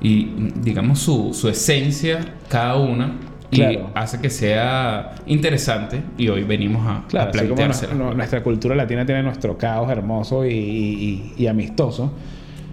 y, 0.00 0.28
digamos, 0.62 1.00
su, 1.00 1.34
su 1.34 1.48
esencia 1.48 2.20
cada 2.48 2.76
una. 2.76 3.16
Y 3.52 3.56
Claro. 3.56 3.90
hace 3.94 4.20
que 4.20 4.30
sea 4.30 5.16
interesante. 5.26 6.02
Y 6.16 6.28
hoy 6.28 6.44
venimos 6.44 6.86
a, 6.86 7.04
Claro, 7.08 7.26
a 7.26 7.30
así 7.30 7.38
como 7.40 7.56
planteársela. 7.56 7.94
no- 7.94 8.04
no- 8.10 8.14
nuestra 8.14 8.44
cultura 8.44 8.76
latina 8.76 9.04
tiene 9.04 9.24
nuestro 9.24 9.58
caos 9.58 9.90
hermoso 9.90 10.46
y, 10.46 10.52
y- 10.52 11.32
y- 11.36 11.42
y 11.42 11.46
amistoso. 11.48 12.12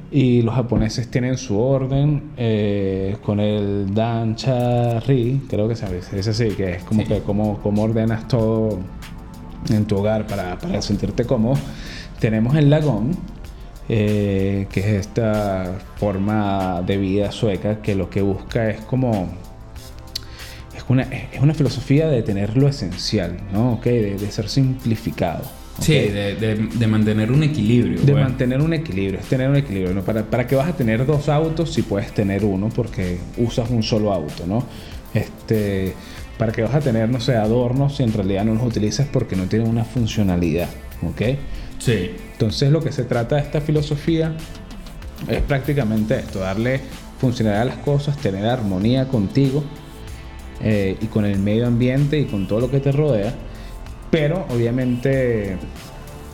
Y 0.10 0.42
los 0.42 0.56
japoneses 0.56 1.10
tienen 1.12 1.38
su 1.38 1.60
orden 1.60 2.32
eh, 2.38 3.18
con 3.24 3.40
el 3.42 3.94
dancha-ri, 3.94 5.42
creo 5.50 5.68
que 5.68 5.76
se 5.76 5.86
dice 6.16 6.30
así, 6.30 6.48
que 6.56 6.76
es 6.76 6.84
como 6.84 7.02
Sí. 7.02 7.08
que 7.08 7.20
como, 7.22 7.58
como 7.60 7.84
ordenas 7.84 8.28
todo 8.28 8.80
en 9.70 9.86
tu 9.86 9.98
hogar 9.98 10.26
para, 10.26 10.58
para 10.58 10.82
sentirte 10.82 11.26
cómodo. 11.26 11.56
Tenemos 12.22 12.56
el 12.56 12.70
lagón, 12.70 13.12
eh, 13.90 14.68
que 14.72 14.80
es 14.80 14.86
esta 14.88 15.78
forma 15.98 16.82
de 16.86 16.98
vida 16.98 17.32
sueca 17.32 17.82
que 17.82 17.94
lo 17.96 18.10
que 18.10 18.22
busca 18.22 18.70
es 18.70 18.80
como 18.82 19.28
es 20.76 20.84
una, 20.88 21.04
es 21.04 21.42
una 21.42 21.54
filosofía 21.54 22.08
de 22.08 22.22
tener 22.24 22.56
lo 22.56 22.68
esencial, 22.70 23.38
¿no? 23.52 23.74
Ok, 23.74 23.84
de, 23.86 24.16
de 24.18 24.32
ser 24.32 24.48
simplificado. 24.48 25.44
Sí, 25.80 25.94
de, 25.94 26.36
de- 26.36 26.56
de 26.74 26.88
mantener 26.88 27.32
un 27.32 27.44
equilibrio. 27.44 28.00
De 28.02 28.12
bueno. 28.12 28.28
mantener 28.30 28.62
un 28.62 28.74
equilibrio, 28.74 29.20
es 29.20 29.28
tener 29.28 29.50
un 29.50 29.56
equilibrio. 29.58 29.94
¿no? 29.94 30.02
¿Para, 30.02 30.24
¿Para 30.24 30.48
qué 30.48 30.56
vas 30.56 30.68
a 30.70 30.74
tener 30.76 31.06
dos 31.06 31.30
autos 31.30 31.72
si 31.74 31.82
puedes 31.84 32.12
tener 32.14 32.44
uno? 32.44 32.70
Porque 32.76 33.18
usas 33.38 33.70
un 33.70 33.84
solo 33.84 34.12
auto, 34.12 34.46
¿no? 34.48 34.66
Este, 35.14 35.94
¿Para 36.38 36.52
qué 36.52 36.62
vas 36.64 36.76
a 36.76 36.80
tener, 36.80 37.10
no 37.10 37.20
sé, 37.20 37.36
adornos 37.36 37.96
si 37.98 38.04
en 38.04 38.14
realidad 38.14 38.46
no 38.46 38.54
los 38.56 38.64
utilizas 38.64 39.08
porque 39.12 39.36
no 39.36 39.44
tienen 39.46 39.68
una 39.70 39.84
funcionalidad? 39.86 40.68
¿Ok? 41.04 41.22
Sí. 41.80 42.12
Entonces 42.34 42.72
lo 42.72 42.82
que 42.82 42.92
se 42.92 43.04
trata 43.04 43.36
de 43.36 43.42
esta 43.42 43.62
filosofía 43.62 44.34
es 45.28 45.42
prácticamente 45.42 46.16
esto, 46.20 46.40
darle 46.40 46.80
funcionalidad 47.20 47.62
a 47.64 47.66
las 47.66 47.78
cosas, 47.78 48.18
tener 48.18 48.46
armonía 48.46 49.08
contigo 49.08 49.64
eh, 50.62 50.96
y 51.02 51.06
con 51.08 51.26
el 51.26 51.40
medio 51.40 51.66
ambiente 51.68 52.20
y 52.20 52.26
con 52.26 52.48
todo 52.48 52.60
lo 52.62 52.72
que 52.72 52.80
te 52.80 52.92
rodea, 52.92 53.34
pero 54.20 54.46
obviamente 54.50 55.58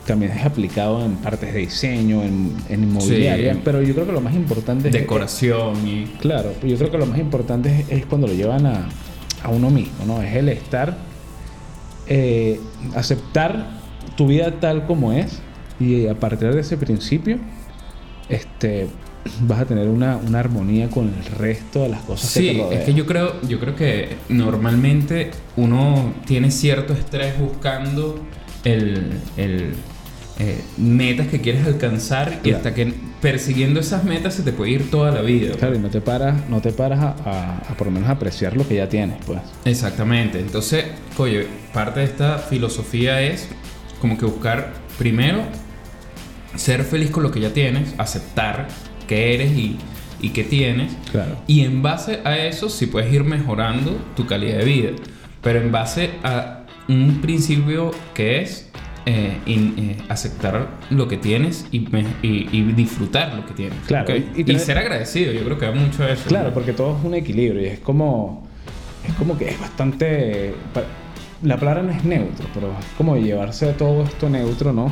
también 0.06 0.32
es 0.32 0.44
aplicado 0.44 1.04
en 1.04 1.16
partes 1.16 1.52
de 1.54 1.60
diseño, 1.60 2.22
en, 2.22 2.54
en 2.68 2.82
inmobiliaria, 2.84 3.54
Sí. 3.54 3.60
pero 3.64 3.80
yo 3.82 3.94
creo 3.94 4.06
que 4.06 4.12
lo 4.12 4.20
más 4.20 4.34
importante 4.34 4.88
es... 4.88 4.92
Decoración 4.94 5.86
y... 5.88 6.04
Claro, 6.20 6.52
yo 6.62 6.76
creo 6.76 6.90
que 6.90 6.98
lo 6.98 7.06
más 7.06 7.18
importante 7.18 7.70
es, 7.80 7.90
es 7.90 8.06
cuando 8.06 8.26
lo 8.26 8.34
llevan 8.34 8.66
a, 8.66 8.88
a 9.42 9.48
uno 9.48 9.70
mismo, 9.70 10.04
¿no? 10.06 10.20
Es 10.20 10.34
el 10.36 10.50
estar, 10.50 10.96
eh, 12.06 12.60
aceptar 12.94 13.66
tu 14.16 14.26
vida 14.26 14.60
tal 14.60 14.86
como 14.86 15.12
es 15.12 15.40
y 15.80 16.06
a 16.06 16.14
partir 16.14 16.52
de 16.52 16.60
ese 16.60 16.76
principio, 16.76 17.38
este, 18.28 18.88
vas 19.42 19.60
a 19.60 19.64
tener 19.64 19.88
una, 19.88 20.16
una 20.16 20.40
armonía 20.40 20.88
con 20.90 21.08
el 21.08 21.24
resto 21.38 21.82
de 21.82 21.88
las 21.88 22.00
cosas 22.02 22.32
que 22.34 22.40
te 22.40 22.50
Sí, 22.52 22.58
rodean. 22.60 22.80
es 22.80 22.84
que 22.86 22.94
yo 22.94 23.06
creo, 23.06 23.40
yo 23.42 23.58
creo 23.60 23.74
que 23.76 24.16
normalmente 24.28 25.30
uno 25.56 26.12
tiene 26.26 26.50
cierto 26.50 26.92
estrés 26.92 27.38
buscando 27.38 28.20
el, 28.64 29.12
el, 29.36 29.74
eh, 30.38 30.60
metas 30.78 31.28
que 31.28 31.40
quieres 31.40 31.66
alcanzar 31.66 32.38
y 32.42 32.48
Claro. 32.48 32.56
hasta 32.58 32.74
que 32.74 32.92
persiguiendo 33.22 33.80
esas 33.80 34.04
metas 34.04 34.34
se 34.34 34.42
te 34.42 34.52
puede 34.52 34.72
ir 34.72 34.90
toda 34.90 35.10
la 35.10 35.22
vida. 35.22 35.54
Claro, 35.56 35.74
y 35.76 35.78
no 35.78 35.88
te 35.88 36.00
paras, 36.02 36.48
no 36.50 36.60
te 36.60 36.72
paras 36.72 36.98
a, 37.00 37.08
a- 37.24 37.58
a 37.70 37.74
por 37.76 37.86
lo 37.86 37.92
menos 37.92 38.08
apreciar 38.10 38.54
lo 38.56 38.66
que 38.68 38.74
ya 38.76 38.88
tienes, 38.88 39.16
pues. 39.24 39.40
Exactamente. 39.64 40.38
Entonces, 40.40 40.84
oye, 41.16 41.46
parte 41.72 42.00
de 42.00 42.06
esta 42.06 42.38
filosofía 42.38 43.22
es 43.22 43.48
como 44.00 44.18
que 44.18 44.26
buscar 44.26 44.72
primero 44.98 45.40
ser 46.56 46.84
feliz 46.84 47.10
con 47.10 47.22
lo 47.22 47.30
que 47.30 47.40
ya 47.40 47.50
tienes, 47.52 47.94
aceptar 47.98 48.68
que 49.06 49.34
eres 49.34 49.52
y, 49.52 49.76
y 50.20 50.30
que 50.30 50.44
tienes. 50.44 50.92
Claro. 51.10 51.36
Y 51.46 51.60
en 51.62 51.82
base 51.82 52.20
a 52.24 52.36
eso 52.38 52.68
sí 52.68 52.86
puedes 52.86 53.12
ir 53.12 53.24
mejorando 53.24 53.96
tu 54.16 54.26
calidad 54.26 54.58
de 54.58 54.64
vida. 54.64 54.90
Pero 55.42 55.60
en 55.60 55.70
base 55.72 56.10
a 56.22 56.60
un 56.88 57.20
principio 57.20 57.90
que 58.14 58.40
es 58.42 58.70
eh, 59.06 59.36
in- 59.44 59.74
eh, 59.76 59.96
aceptar 60.08 60.66
lo 60.88 61.06
que 61.08 61.18
tienes 61.18 61.66
y, 61.70 61.80
me- 61.80 62.06
y- 62.22 62.48
y 62.52 62.62
disfrutar 62.72 63.34
lo 63.34 63.44
que 63.44 63.52
tienes. 63.52 63.78
Claro, 63.86 64.14
y- 64.16 64.58
ser 64.58 64.78
agradecido, 64.78 65.32
yo 65.32 65.44
creo 65.44 65.58
que 65.58 65.66
va 65.66 65.74
mucho 65.74 66.02
a 66.04 66.10
eso. 66.10 66.24
Claro, 66.28 66.48
¿no? 66.48 66.54
porque 66.54 66.72
todo 66.72 66.96
es 66.98 67.04
un 67.04 67.14
equilibrio 67.14 67.60
y 67.60 67.66
es 67.66 67.78
como. 67.80 68.46
Es 69.06 69.12
como 69.14 69.36
que 69.36 69.48
es 69.50 69.60
bastante. 69.60 70.54
La 71.42 71.58
palabra 71.58 71.82
no 71.82 71.90
es 71.92 72.02
neutro, 72.04 72.46
pero 72.54 72.68
es 72.80 72.86
como 72.96 73.16
llevarse 73.18 73.66
todo 73.74 74.04
esto 74.04 74.30
neutro, 74.30 74.72
¿no? 74.72 74.90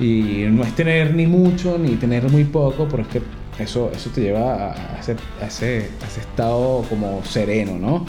Y 0.00 0.46
no 0.50 0.64
es 0.64 0.74
tener 0.74 1.14
ni 1.14 1.28
mucho 1.28 1.78
ni 1.78 1.90
tener 1.94 2.28
muy 2.28 2.42
poco, 2.42 2.88
pero 2.90 3.04
es 3.04 3.08
que 3.08 3.22
eso, 3.58 3.90
eso 3.94 4.10
te 4.10 4.20
lleva 4.22 4.72
a, 4.72 4.98
ese, 5.00 5.16
a, 5.40 5.46
ese, 5.46 5.90
a 6.02 6.06
ese 6.06 6.20
estado 6.20 6.84
como 6.88 7.24
sereno, 7.24 7.78
¿no? 7.78 8.06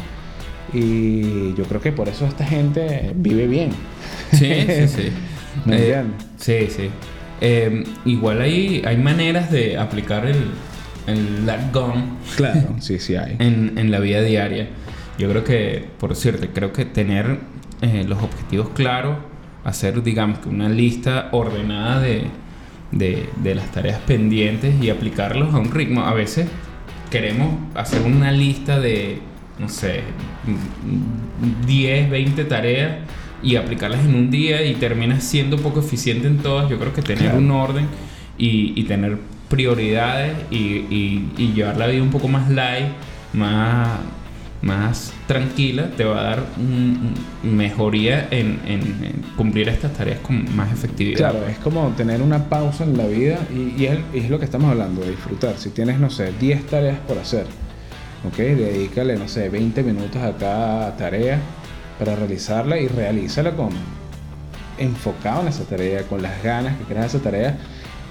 Y 0.74 1.54
yo 1.54 1.64
creo 1.66 1.80
que 1.80 1.92
por 1.92 2.10
eso 2.10 2.26
esta 2.26 2.46
gente 2.46 3.12
vive 3.16 3.48
bien. 3.48 3.72
Sí, 4.32 4.66
sí, 4.68 4.88
sí. 4.88 5.12
¿Me 5.66 5.78
Eh, 5.78 6.04
sí, 6.38 6.68
sí. 6.70 6.90
Eh, 7.42 7.84
igual 8.06 8.42
hay, 8.42 8.82
hay 8.86 8.98
maneras 8.98 9.52
de 9.52 9.78
aplicar 9.78 10.26
el, 10.26 10.52
el 11.08 11.46
Lagón 11.46 12.18
Claro, 12.36 12.76
sí, 12.80 13.00
sí 13.00 13.16
hay. 13.16 13.36
en, 13.40 13.78
en 13.78 13.92
la 13.92 14.00
vida 14.00 14.22
diaria. 14.22 14.70
Yo 15.18 15.30
creo 15.30 15.44
que, 15.44 15.86
por 16.00 16.16
cierto, 16.16 16.48
creo 16.54 16.74
que 16.74 16.86
tener 16.86 17.40
eh, 17.82 18.04
los 18.08 18.22
objetivos 18.22 18.70
claros, 18.70 19.18
hacer, 19.64 20.02
digamos, 20.04 20.40
que 20.40 20.50
una 20.50 20.68
lista 20.70 21.30
ordenada 21.32 22.02
de, 22.02 22.26
de, 22.96 23.30
de 23.44 23.54
las 23.54 23.72
tareas 23.72 24.00
pendientes 24.00 24.74
y 24.82 24.90
aplicarlos 24.90 25.54
a 25.54 25.60
un 25.60 25.70
ritmo. 25.72 26.02
A 26.06 26.14
veces 26.16 26.48
queremos 27.12 27.50
hacer 27.76 28.02
una 28.02 28.32
lista 28.32 28.80
de, 28.80 29.20
no 29.60 29.70
sé, 29.70 30.02
mm, 30.48 31.66
10, 31.68 32.10
20 32.10 32.46
tareas 32.46 32.98
y 33.44 33.58
aplicarlas 33.58 34.04
en 34.06 34.16
un 34.16 34.32
día 34.32 34.66
y 34.66 34.74
terminas 34.76 35.24
siendo 35.24 35.58
poco 35.58 35.82
eficiente 35.82 36.28
en 36.28 36.40
todas. 36.40 36.70
Yo 36.70 36.80
creo 36.80 36.94
que 36.94 37.02
tener 37.04 37.24
Claro. 37.26 37.38
un 37.38 37.52
orden 37.52 37.86
y, 38.38 38.74
y 38.80 38.84
tener 38.86 39.18
prioridades 39.50 40.34
y, 40.50 40.56
y- 40.58 41.30
y 41.38 41.54
llevar 41.54 41.78
la 41.78 41.88
vida 41.88 42.02
un 42.02 42.10
poco 42.10 42.28
más 42.28 42.50
light, 42.50 42.88
más, 43.34 43.90
más 44.66 45.14
tranquila, 45.28 45.92
te 45.96 46.04
va 46.04 46.20
a 46.20 46.24
dar 46.24 46.44
un, 46.58 47.14
un- 47.44 47.56
mejoría 47.56 48.28
en, 48.32 48.60
en- 48.66 48.82
en 49.06 49.22
cumplir 49.38 49.70
estas 49.70 49.94
tareas 49.94 50.20
con 50.20 50.44
más 50.56 50.72
efectividad. 50.74 51.18
Claro, 51.32 51.48
es 51.48 51.58
como 51.60 51.88
tener 51.90 52.22
una 52.22 52.50
pausa 52.50 52.84
en 52.84 52.98
la 52.98 53.06
vida 53.06 53.38
y, 53.54 53.82
y 53.82 53.86
es, 54.14 54.30
lo 54.30 54.40
que 54.40 54.46
estamos 54.46 54.72
hablando, 54.72 55.02
de 55.02 55.12
disfrutar. 55.12 55.58
Si 55.58 55.70
tienes, 55.70 56.00
no 56.00 56.10
sé, 56.10 56.34
10 56.40 56.66
tareas 56.66 56.98
por 57.08 57.18
hacer, 57.20 57.46
¿ok? 58.28 58.38
Dedícale, 58.38 59.16
no 59.18 59.28
sé, 59.28 59.50
20 59.50 59.84
minutos 59.84 60.22
a 60.22 60.32
cada 60.34 60.98
tarea 60.98 61.40
para 62.00 62.16
realizarla 62.16 62.80
y 62.80 62.88
realízala 62.88 63.52
con 63.52 63.70
enfocado 64.78 65.42
en 65.44 65.48
esa 65.50 65.64
tarea, 65.64 66.02
con 66.04 66.22
las 66.22 66.42
ganas 66.44 66.76
que 66.78 66.84
creas 66.86 67.14
esa 67.14 67.24
tarea. 67.24 67.58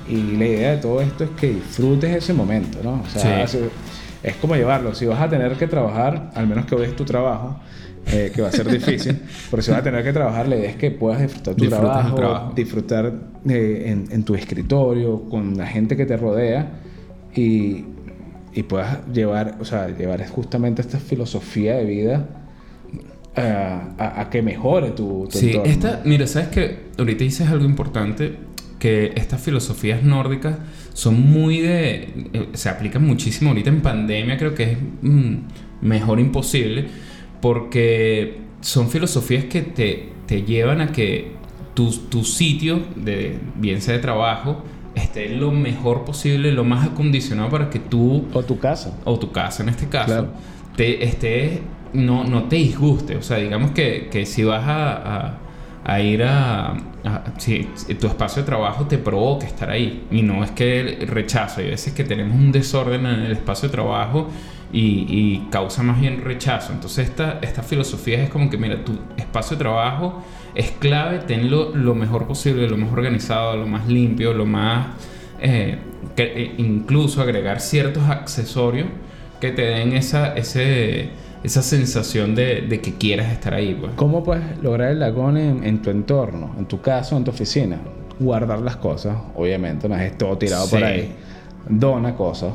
Y 0.08 0.36
la 0.36 0.46
idea 0.46 0.70
de 0.72 0.76
todo 0.78 1.00
esto 1.00 1.24
es 1.24 1.30
que 1.30 1.48
disfrutes 1.50 2.14
ese 2.14 2.32
momento, 2.32 2.78
¿no? 2.82 3.02
O 3.04 3.08
sea, 3.10 3.46
Sí. 3.48 3.58
Es 4.24 4.36
como 4.36 4.56
llevarlo. 4.56 4.94
Si 4.94 5.06
vas 5.06 5.20
a 5.20 5.28
tener 5.28 5.52
que 5.56 5.66
trabajar, 5.68 6.30
al 6.34 6.46
menos 6.46 6.66
que 6.66 6.74
odies 6.74 6.96
tu 6.96 7.04
trabajo, 7.04 7.60
eh, 8.12 8.30
que 8.34 8.42
va 8.42 8.48
a 8.48 8.52
ser 8.52 8.68
difícil, 8.70 9.20
pero 9.50 9.62
si 9.62 9.70
vas 9.70 9.80
a 9.80 9.82
tener 9.82 10.02
que 10.04 10.12
trabajar, 10.12 10.48
la 10.48 10.56
idea 10.56 10.70
es 10.70 10.76
que 10.76 10.90
puedas 10.90 11.20
disfrutar 11.20 11.54
tu 11.54 11.68
trabajo, 11.68 12.16
trabajo. 12.16 12.52
disfrutar 12.54 13.12
eh, 13.48 13.84
en, 13.86 14.06
en 14.10 14.24
tu 14.24 14.34
escritorio, 14.34 15.22
con 15.30 15.56
la 15.56 15.66
gente 15.66 15.96
que 15.96 16.04
te 16.06 16.16
rodea 16.16 16.68
y, 17.34 17.84
y 18.52 18.62
puedas 18.64 18.98
llevar, 19.12 19.56
o 19.60 19.64
sea, 19.64 19.88
llevar 19.88 20.26
justamente 20.28 20.82
esta 20.82 20.98
filosofía 20.98 21.76
de 21.76 21.84
vida 21.84 22.26
a, 23.36 23.94
a- 23.98 24.20
a 24.22 24.30
que 24.30 24.42
mejore 24.42 24.90
tu, 24.90 25.26
tu 25.30 25.38
Sí, 25.38 25.46
entorno. 25.48 25.70
esta, 25.72 26.00
mira, 26.04 26.26
sabes 26.26 26.48
que 26.48 26.78
ahorita 26.98 27.24
dices 27.24 27.48
algo 27.48 27.64
importante, 27.64 28.36
que 28.84 29.12
estas 29.16 29.40
filosofías 29.40 30.02
nórdicas 30.02 30.56
son 30.92 31.18
muy 31.18 31.60
de, 31.60 32.28
eh, 32.34 32.48
se 32.52 32.68
aplican 32.68 33.06
muchísimo 33.06 33.48
ahorita 33.50 33.70
en 33.70 33.80
pandemia, 33.80 34.36
creo 34.36 34.54
que 34.54 34.72
es 34.72 34.78
mm, 35.00 35.34
mejor 35.80 36.20
imposible, 36.20 36.84
porque 37.40 38.40
son 38.60 38.90
filosofías 38.90 39.44
que 39.46 39.62
te, 39.62 40.10
te 40.26 40.42
llevan 40.42 40.82
a 40.82 40.92
que 40.92 41.32
tu, 41.72 41.90
tu 42.10 42.24
sitio, 42.24 42.82
de, 42.96 43.38
bien 43.56 43.80
sea 43.80 43.94
de 43.94 44.00
trabajo, 44.00 44.62
esté 44.94 45.30
lo 45.30 45.50
mejor 45.50 46.04
posible, 46.04 46.52
lo 46.52 46.64
más 46.64 46.86
acondicionado 46.86 47.48
para 47.48 47.70
que 47.70 47.78
tú, 47.78 48.26
O 48.34 48.42
tu 48.42 48.58
casa. 48.58 48.98
o 49.04 49.18
tu 49.18 49.32
casa 49.32 49.62
en 49.62 49.70
este 49.70 49.86
caso, 49.88 50.06
Claro. 50.06 50.28
te 50.76 51.62
no, 51.94 52.24
no 52.24 52.44
te 52.44 52.56
disguste. 52.56 53.16
O 53.16 53.22
sea, 53.22 53.38
digamos 53.38 53.70
que, 53.70 54.08
que 54.10 54.26
si 54.26 54.44
vas 54.44 54.64
a, 54.66 54.92
a- 55.28 55.38
a 55.84 56.00
ir 56.00 56.22
a- 56.22 56.76
si, 57.38 57.68
tu 58.00 58.06
espacio 58.06 58.42
de 58.42 58.46
trabajo 58.46 58.86
te 58.86 58.98
provoque 58.98 59.46
estar 59.46 59.70
ahí. 59.70 60.06
Y 60.10 60.22
no 60.22 60.42
es 60.44 60.50
que 60.52 61.04
rechazo. 61.08 61.60
Hay 61.60 61.70
veces 61.70 61.92
que 61.92 62.04
tenemos 62.04 62.36
un 62.36 62.52
desorden 62.52 63.06
en 63.06 63.20
el 63.20 63.32
espacio 63.32 63.68
de 63.68 63.72
trabajo 63.72 64.28
y, 64.72 65.06
y 65.08 65.48
causa 65.50 65.82
más 65.82 66.00
bien 66.00 66.22
rechazo. 66.22 66.72
Entonces 66.72 67.08
esta, 67.08 67.38
esta 67.42 67.62
filosofía 67.62 68.22
es 68.22 68.30
como 68.30 68.50
que, 68.50 68.56
mira, 68.56 68.84
tu 68.84 68.98
espacio 69.16 69.56
de 69.56 69.62
trabajo 69.62 70.22
es 70.54 70.70
clave, 70.72 71.18
tenlo 71.18 71.74
lo 71.74 71.94
mejor 71.94 72.26
posible, 72.26 72.68
lo 72.68 72.76
más 72.76 72.92
organizado, 72.92 73.56
lo 73.56 73.66
más 73.66 73.86
limpio, 73.86 74.32
lo 74.32 74.46
más... 74.46 74.88
eh, 75.40 75.78
que, 76.16 76.22
eh, 76.22 76.54
incluso 76.58 77.22
agregar 77.22 77.60
ciertos 77.60 78.04
accesorios 78.04 78.88
que 79.40 79.50
te 79.50 79.62
den 79.62 79.92
esa, 79.92 80.34
ese, 80.34 81.10
esa 81.44 81.62
sensación 81.62 82.34
de, 82.34 82.62
de 82.62 82.80
que 82.80 82.94
quieras 82.94 83.30
estar 83.32 83.54
ahí. 83.54 83.76
Pues. 83.78 83.92
¿Cómo 83.96 84.24
puedes 84.24 84.42
lograr 84.62 84.90
el 84.90 84.98
lagón 84.98 85.36
en, 85.36 85.62
en 85.62 85.80
tu 85.82 85.90
entorno, 85.90 86.54
en 86.58 86.64
tu 86.66 86.80
casa 86.80 87.16
en 87.16 87.22
tu 87.24 87.30
oficina? 87.30 87.78
Guardar 88.18 88.60
las 88.60 88.76
cosas, 88.76 89.16
obviamente, 89.36 89.88
no 89.88 89.96
es 89.96 90.16
todo 90.18 90.36
tirado 90.38 90.68
por 90.68 90.78
Sí. 90.80 90.84
ahí. 90.84 91.12
Dona 91.68 92.14
cosas. 92.14 92.52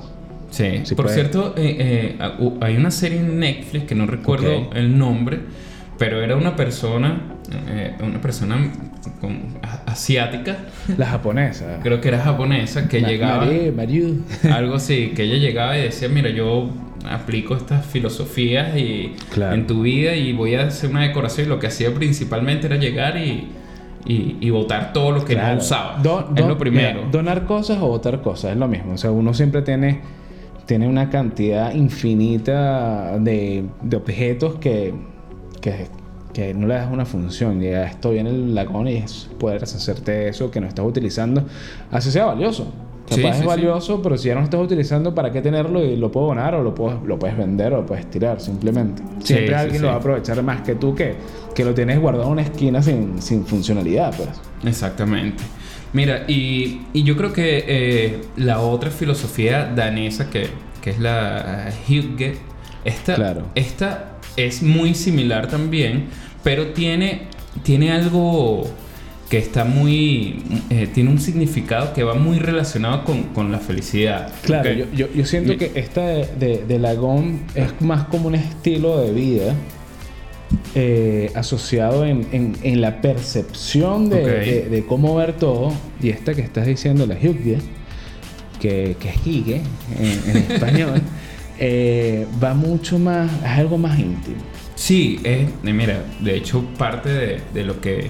Sí, 0.52 0.82
Sí 0.84 0.96
por 0.96 1.10
cierto, 1.10 1.54
eh, 1.58 2.16
eh, 2.18 2.56
hay 2.62 2.76
una 2.76 2.90
serie 2.92 3.20
en 3.20 3.40
Netflix 3.40 3.84
que 3.86 3.94
no 3.96 4.08
recuerdo 4.08 4.72
el 4.74 4.98
nombre, 4.98 5.40
pero 6.00 6.22
era 6.24 6.36
una 6.36 6.56
persona, 6.56 7.22
eh, 7.68 7.94
una 8.02 8.20
persona 8.20 8.72
con- 9.22 9.60
asiática, 9.86 10.58
La 10.98 11.06
japonesa. 11.06 11.80
creo 11.84 12.02
que 12.02 12.08
era 12.08 12.20
japonesa, 12.20 12.88
que 12.88 13.00
Ma- 13.02 13.08
llegaba, 13.10 13.46
Marie, 13.46 13.72
Mariu. 13.72 14.24
algo 14.52 14.76
así, 14.76 15.10
que 15.16 15.24
ella 15.24 15.36
llegaba 15.38 15.78
y 15.78 15.82
decía, 15.84 16.10
mira, 16.10 16.30
yo 16.30 16.70
aplico 17.08 17.56
estas 17.56 17.86
filosofías 17.86 18.76
y 18.78 19.16
Claro. 19.34 19.56
en 19.56 19.68
tu 19.68 19.82
vida 19.84 20.16
y 20.16 20.34
voy 20.34 20.56
a 20.56 20.64
hacer 20.68 20.90
una 20.90 21.04
decoración 21.04 21.48
y 21.48 21.50
lo 21.50 21.60
que 21.60 21.68
hacía 21.68 21.94
principalmente 21.94 22.68
era 22.68 22.76
llegar 22.78 23.18
y, 23.18 23.48
y, 24.06 24.38
y 24.40 24.50
botar 24.50 24.94
todo 24.94 25.12
lo 25.12 25.26
que 25.26 25.34
Claro. 25.34 25.56
no 25.56 25.62
usaba. 25.62 25.98
Es 26.36 26.46
lo 26.46 26.58
primero. 26.58 27.00
mira, 27.00 27.12
donar 27.12 27.46
cosas 27.46 27.78
o 27.82 27.88
botar 27.88 28.22
cosas, 28.22 28.52
es 28.52 28.58
lo 28.58 28.68
mismo. 28.68 28.94
O 28.94 28.98
sea, 28.98 29.12
uno 29.12 29.34
siempre 29.34 29.62
tiene, 29.62 30.02
tiene 30.66 30.88
una 30.88 31.10
cantidad 31.10 31.74
infinita 31.74 33.18
de, 33.20 33.66
de 33.82 33.98
objetos 33.98 34.56
que, 34.56 34.94
que, 35.62 35.88
que 36.34 36.54
no 36.54 36.68
le 36.68 36.76
das 36.76 36.92
una 36.92 37.06
función. 37.06 37.62
Ya 37.62 37.86
estoy 37.86 38.20
en 38.20 38.28
el 38.28 38.56
lagón 38.56 38.88
y 38.88 38.96
es 38.98 39.30
poder 39.40 39.62
deshacerte 39.62 40.12
de 40.12 40.30
eso 40.30 40.52
que 40.52 40.60
no 40.62 40.68
estás 40.68 40.86
utilizando. 40.86 41.44
Así 41.92 42.12
sea 42.12 42.26
valioso. 42.26 42.72
Capaz 43.10 43.22
sí, 43.22 43.28
es 43.28 43.38
sí. 43.40 43.46
valioso, 43.46 44.02
pero 44.02 44.18
si 44.18 44.28
ya 44.28 44.36
no 44.36 44.42
lo 44.42 44.46
estás 44.46 44.62
utilizando, 44.62 45.14
¿para 45.16 45.32
qué 45.32 45.42
tenerlo? 45.42 45.84
Y 45.84 45.96
lo 45.96 46.12
puedo 46.12 46.28
donar 46.28 46.56
o 46.56 46.64
lo, 46.64 46.74
puedo, 46.76 47.02
lo 47.06 47.18
puedes 47.20 47.36
vender 47.38 47.74
o 47.74 47.78
lo 47.78 47.86
puedes 47.86 48.10
tirar, 48.10 48.40
simplemente. 48.40 49.02
Siempre 49.24 49.56
alguien 49.56 49.82
lo 49.82 49.88
va 49.90 49.96
a 49.96 49.98
aprovechar 49.98 50.42
más 50.44 50.62
que 50.62 50.76
tú, 50.76 50.94
que, 50.96 51.16
que 51.56 51.66
lo 51.66 51.74
tienes 51.74 52.00
guardado 52.00 52.26
en 52.28 52.32
una 52.34 52.42
esquina 52.44 52.82
sin, 52.82 53.22
sin 53.22 53.46
funcionalidad, 53.46 54.16
pues. 54.16 54.30
Exactamente. 54.64 55.44
Mira, 55.92 56.26
y, 56.28 56.82
y 56.94 57.04
yo 57.04 57.18
creo 57.18 57.34
que 57.34 57.66
eh, 57.68 58.22
la 58.38 58.60
otra 58.60 58.92
filosofía 58.92 59.66
danesa 59.76 60.30
que, 60.30 60.48
que 60.82 60.92
es 60.92 61.00
la 61.00 61.70
Hygge, 61.88 62.38
esta, 62.86 63.16
Claro. 63.16 63.46
esta 63.56 64.12
es 64.38 64.62
muy 64.62 64.94
similar 64.94 65.48
también, 65.48 66.06
pero 66.44 66.68
tiene, 66.68 67.24
tiene 67.64 67.92
algo 67.92 68.64
que 69.30 69.38
está 69.38 69.64
muy... 69.64 70.42
eh, 70.72 70.88
tiene 70.94 71.12
un 71.12 71.20
significado 71.20 71.94
que 71.94 72.04
va 72.04 72.16
muy 72.16 72.40
relacionado 72.40 73.04
con, 73.06 73.24
con 73.26 73.52
la 73.52 73.60
felicidad. 73.60 74.32
Claro, 74.44 74.72
yo, 74.74 74.86
yo, 74.94 75.08
yo 75.14 75.26
siento 75.26 75.56
que 75.58 75.72
esta 75.76 76.06
de, 76.08 76.26
de, 76.40 76.66
de 76.68 76.80
Lagón 76.80 77.42
es 77.54 77.80
más 77.80 78.06
como 78.06 78.28
un 78.28 78.36
estilo 78.36 79.00
de 79.02 79.12
vida 79.14 79.54
eh, 80.76 81.32
asociado 81.36 82.06
en, 82.06 82.28
en, 82.32 82.56
en 82.64 82.82
la 82.82 83.02
percepción 83.02 84.10
de, 84.10 84.24
de- 84.26 84.70
de 84.70 84.86
cómo 84.86 85.16
ver 85.16 85.34
todo. 85.34 85.74
Y 86.02 86.10
esta 86.10 86.34
que 86.34 86.42
estás 86.42 86.66
diciendo, 86.66 87.06
la 87.06 87.16
Hygge, 87.16 87.58
que, 88.60 88.96
que 89.00 89.10
es 89.10 89.16
Hygge 89.26 89.62
en, 90.00 90.30
en 90.38 90.38
español, 90.52 91.02
eh, 91.60 92.26
va 92.44 92.54
mucho 92.56 92.98
más, 92.98 93.32
es 93.44 93.50
algo 93.60 93.78
más 93.78 94.00
íntimo. 94.00 94.38
Sí, 94.76 95.20
es, 95.24 95.48
mira, 95.64 96.04
de 96.22 96.36
hecho 96.38 96.64
parte 96.78 97.10
de, 97.10 97.42
de 97.54 97.64
lo 97.64 97.80
que 97.82 98.10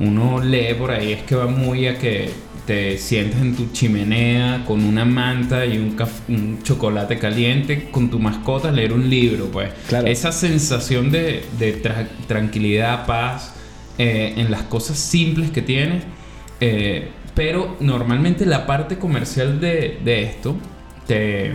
uno 0.00 0.40
lee 0.42 0.74
por 0.76 0.90
ahí 0.90 1.12
es 1.12 1.22
que 1.22 1.34
va 1.36 1.46
muy 1.46 1.86
a 1.86 1.96
que 1.98 2.30
te 2.66 2.98
sientes 2.98 3.40
en 3.40 3.56
tu 3.56 3.70
chimenea 3.72 4.64
con 4.66 4.84
una 4.84 5.04
manta 5.04 5.66
y 5.66 5.76
un, 5.78 6.62
chocolate 6.62 7.18
caliente 7.18 7.88
con 7.90 8.10
tu 8.10 8.18
mascota 8.18 8.68
a 8.68 8.72
leer 8.72 8.92
un 8.92 9.08
libro, 9.10 9.46
pues. 9.46 9.70
Claro. 9.88 10.06
Esa 10.06 10.30
sensación 10.32 11.10
de, 11.10 11.44
de 11.58 11.82
tra- 11.82 12.06
tranquilidad, 12.28 13.06
paz 13.06 13.54
eh, 13.98 14.34
en 14.36 14.50
las 14.50 14.62
cosas 14.62 14.98
simples 14.98 15.50
que 15.50 15.62
tienes. 15.62 16.04
eh, 16.60 17.08
pero 17.34 17.76
normalmente 17.80 18.44
la 18.44 18.66
parte 18.66 18.98
comercial 18.98 19.60
de, 19.60 19.98
de 20.04 20.22
esto 20.24 20.56
te, 21.06 21.52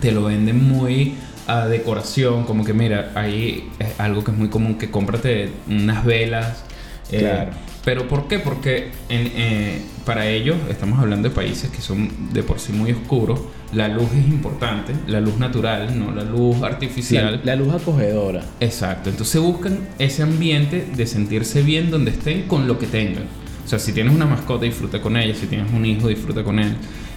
te 0.00 0.12
lo 0.12 0.24
venden 0.24 0.62
muy 0.68 1.14
a 1.46 1.66
decoración, 1.66 2.44
como 2.44 2.64
que 2.64 2.72
mira, 2.72 3.10
hay 3.14 3.68
algo 3.98 4.22
que 4.22 4.30
es 4.30 4.36
muy 4.36 4.48
común 4.48 4.76
que 4.76 4.90
cómprate 4.90 5.50
unas 5.68 6.04
velas. 6.04 6.64
Eh, 7.12 7.18
Claro. 7.20 7.50
Pero 7.84 8.06
¿por 8.06 8.28
qué? 8.28 8.38
Porque 8.38 8.90
en, 9.08 9.30
eh, 9.34 9.82
para 10.04 10.28
ellos, 10.28 10.56
estamos 10.70 10.98
hablando 11.00 11.28
de 11.28 11.34
países 11.34 11.68
que 11.70 11.80
son 11.80 12.32
de 12.32 12.42
por 12.44 12.60
sí 12.60 12.72
muy 12.72 12.92
oscuros, 12.92 13.40
la 13.72 13.88
luz 13.88 14.08
es 14.12 14.26
importante, 14.28 14.92
la 15.08 15.20
luz 15.20 15.36
natural, 15.38 15.98
no 15.98 16.12
la 16.12 16.22
luz 16.22 16.58
La, 16.60 16.68
artificial. 16.68 17.40
la 17.42 17.56
luz 17.56 17.74
acogedora. 17.74 18.44
Exacto, 18.60 19.10
entonces 19.10 19.40
buscan 19.40 19.80
ese 19.98 20.22
ambiente 20.22 20.86
de 20.94 21.06
sentirse 21.06 21.62
bien 21.62 21.90
donde 21.90 22.12
estén 22.12 22.42
con 22.42 22.68
lo 22.68 22.78
que 22.78 22.86
tengan. 22.86 23.24
O 23.64 23.68
sea, 23.68 23.78
si 23.78 23.92
tienes 23.92 24.14
una 24.14 24.26
mascota, 24.26 24.64
disfruta 24.64 25.00
con 25.00 25.16
ella, 25.16 25.34
si 25.34 25.46
tienes 25.46 25.72
un 25.72 25.84
hijo, 25.84 26.08
disfruta 26.08 26.44
con 26.44 26.58
él. 26.58 26.76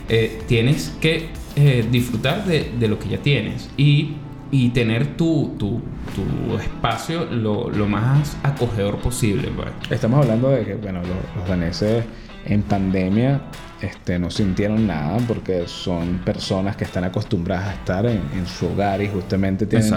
Eh, 0.10 0.40
tienes 0.48 0.94
que 1.02 1.30
eh, 1.56 1.86
disfrutar 1.92 2.46
de, 2.46 2.72
de 2.80 2.88
lo 2.88 2.98
que 3.00 3.10
ya 3.10 3.18
tienes 3.18 3.70
y, 3.78 4.14
y 4.58 4.70
tener 4.70 5.18
tu, 5.18 5.54
tu, 5.60 5.82
tu 6.16 6.58
espacio 6.58 7.26
lo, 7.26 7.70
lo 7.70 7.88
más 7.88 8.38
acogedor 8.44 8.98
posible. 8.98 9.50
pues. 9.56 9.68
Estamos 9.90 10.22
hablando 10.22 10.50
de 10.50 10.64
que, 10.64 10.76
bueno, 10.76 11.00
los, 11.02 11.10
los 11.38 11.48
daneses 11.48 12.06
en 12.46 12.62
pandemia 12.62 13.42
este, 13.82 14.18
no 14.20 14.30
sintieron 14.32 14.88
nada 14.88 15.18
porque 15.28 15.68
son 15.68 16.20
personas 16.24 16.76
que 16.78 16.86
están 16.86 17.04
acostumbradas 17.04 17.68
a 17.70 17.74
estar 17.74 18.06
en, 18.06 18.22
en 18.36 18.46
su 18.48 18.68
hogar 18.68 19.02
y 19.02 19.08
justamente 19.10 19.66
tienen 19.66 19.88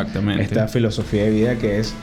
esta 0.41 0.67
filosofía 0.69 1.25
de 1.25 1.31
vida 1.31 1.55
que 1.57 1.79
es 1.79 1.95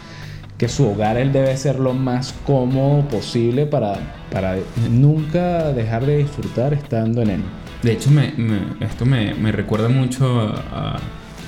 que 0.57 0.69
su 0.69 0.87
hogar 0.87 1.17
él 1.17 1.33
debe 1.33 1.57
ser 1.57 1.79
lo 1.79 1.93
más 1.93 2.33
cómodo 2.45 3.05
posible 3.09 3.65
para, 3.65 3.95
para 4.31 4.55
nunca 4.89 5.73
dejar 5.73 6.05
de 6.05 6.19
disfrutar 6.19 6.73
estando 6.73 7.21
en 7.23 7.29
él. 7.31 7.41
De 7.83 7.91
hecho, 7.91 8.09
me, 8.09 8.31
me- 8.37 8.85
esto 8.85 9.05
me, 9.05 9.33
me 9.33 9.51
recuerda 9.51 9.89
mucho 9.89 10.39
a, 10.39 10.95
a- 10.95 10.99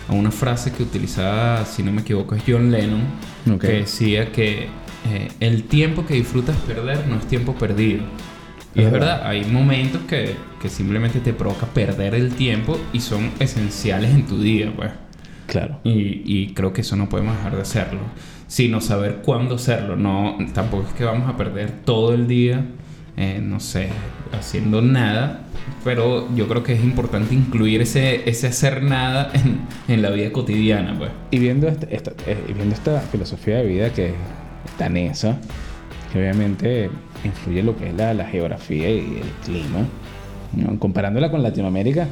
a 0.08 0.14
una 0.14 0.32
frase 0.32 0.72
que 0.72 0.84
utilizaba, 0.84 1.66
si 1.66 1.84
no 1.84 1.92
me 1.92 2.02
equivoco, 2.02 2.36
es 2.36 2.44
John 2.48 2.72
Lennon, 2.72 3.02
que 3.60 3.68
decía 3.68 4.32
que 4.32 4.68
eh, 5.06 5.28
el 5.40 5.64
tiempo 5.64 6.06
que 6.06 6.14
disfrutas 6.16 6.56
perder 6.58 7.06
no 7.08 7.16
es 7.18 7.28
tiempo 7.28 7.54
perdido. 7.56 8.04
Y 8.76 8.82
Es 8.82 8.86
es 8.86 8.92
verdad. 8.92 9.18
verdad, 9.18 9.28
hay 9.28 9.46
momentos 9.46 10.02
que, 10.08 10.36
que 10.62 10.70
simplemente 10.70 11.20
te 11.20 11.34
provoca 11.34 11.66
perder 11.68 12.14
el 12.16 12.34
tiempo 12.36 12.80
y 12.94 13.00
son 13.02 13.32
esenciales 13.40 14.12
en 14.12 14.26
tu 14.28 14.40
día, 14.40 14.72
pues. 14.76 14.92
Claro. 15.48 15.80
Y, 15.84 16.22
y 16.26 16.54
creo 16.54 16.74
que 16.74 16.82
eso 16.82 16.96
no 16.96 17.10
podemos 17.10 17.36
dejar 17.38 17.56
de 17.56 17.62
hacerlo. 17.62 18.02
Sino 18.48 18.80
saber 18.82 19.22
cuándo 19.24 19.56
hacerlo. 19.56 19.96
No, 19.96 20.38
tampoco 20.54 20.88
es 20.88 20.94
que 20.94 21.04
vamos 21.06 21.28
a 21.30 21.36
perder 21.38 21.72
todo 21.86 22.14
el 22.14 22.28
día, 22.28 22.66
eh, 23.18 23.40
no 23.44 23.60
sé, 23.60 23.90
haciendo 24.32 24.82
nada. 24.82 25.42
Pero 25.84 26.34
yo 26.36 26.48
creo 26.48 26.64
que 26.64 26.74
es 26.74 26.84
importante 26.84 27.34
incluir 27.36 27.82
ese, 27.82 28.30
ese 28.30 28.48
hacer 28.48 28.84
nada 28.84 29.32
en, 29.34 29.60
en 29.88 30.02
la 30.02 30.10
vida 30.12 30.32
cotidiana, 30.32 30.96
pues. 30.98 31.12
Y 31.32 31.40
viendo 31.40 31.68
esta, 31.68 31.88
esta- 31.88 32.12
eh, 32.26 32.38
viendo 32.56 32.74
esta 32.76 33.00
filosofía 33.02 33.58
de 33.58 33.66
vida 33.66 33.90
que 33.92 34.08
es 34.08 34.14
danesa, 34.80 35.38
que 36.12 36.20
obviamente 36.20 36.90
influye 37.26 37.64
lo 37.64 37.76
que 37.76 37.90
es 37.90 37.96
la, 37.96 38.14
la 38.14 38.26
geografía 38.26 38.90
y 38.90 39.00
el 39.22 39.30
clima, 39.46 39.80
¿no? 40.54 40.80
comparándola 40.80 41.30
con 41.32 41.44
Latinoamérica, 41.44 42.04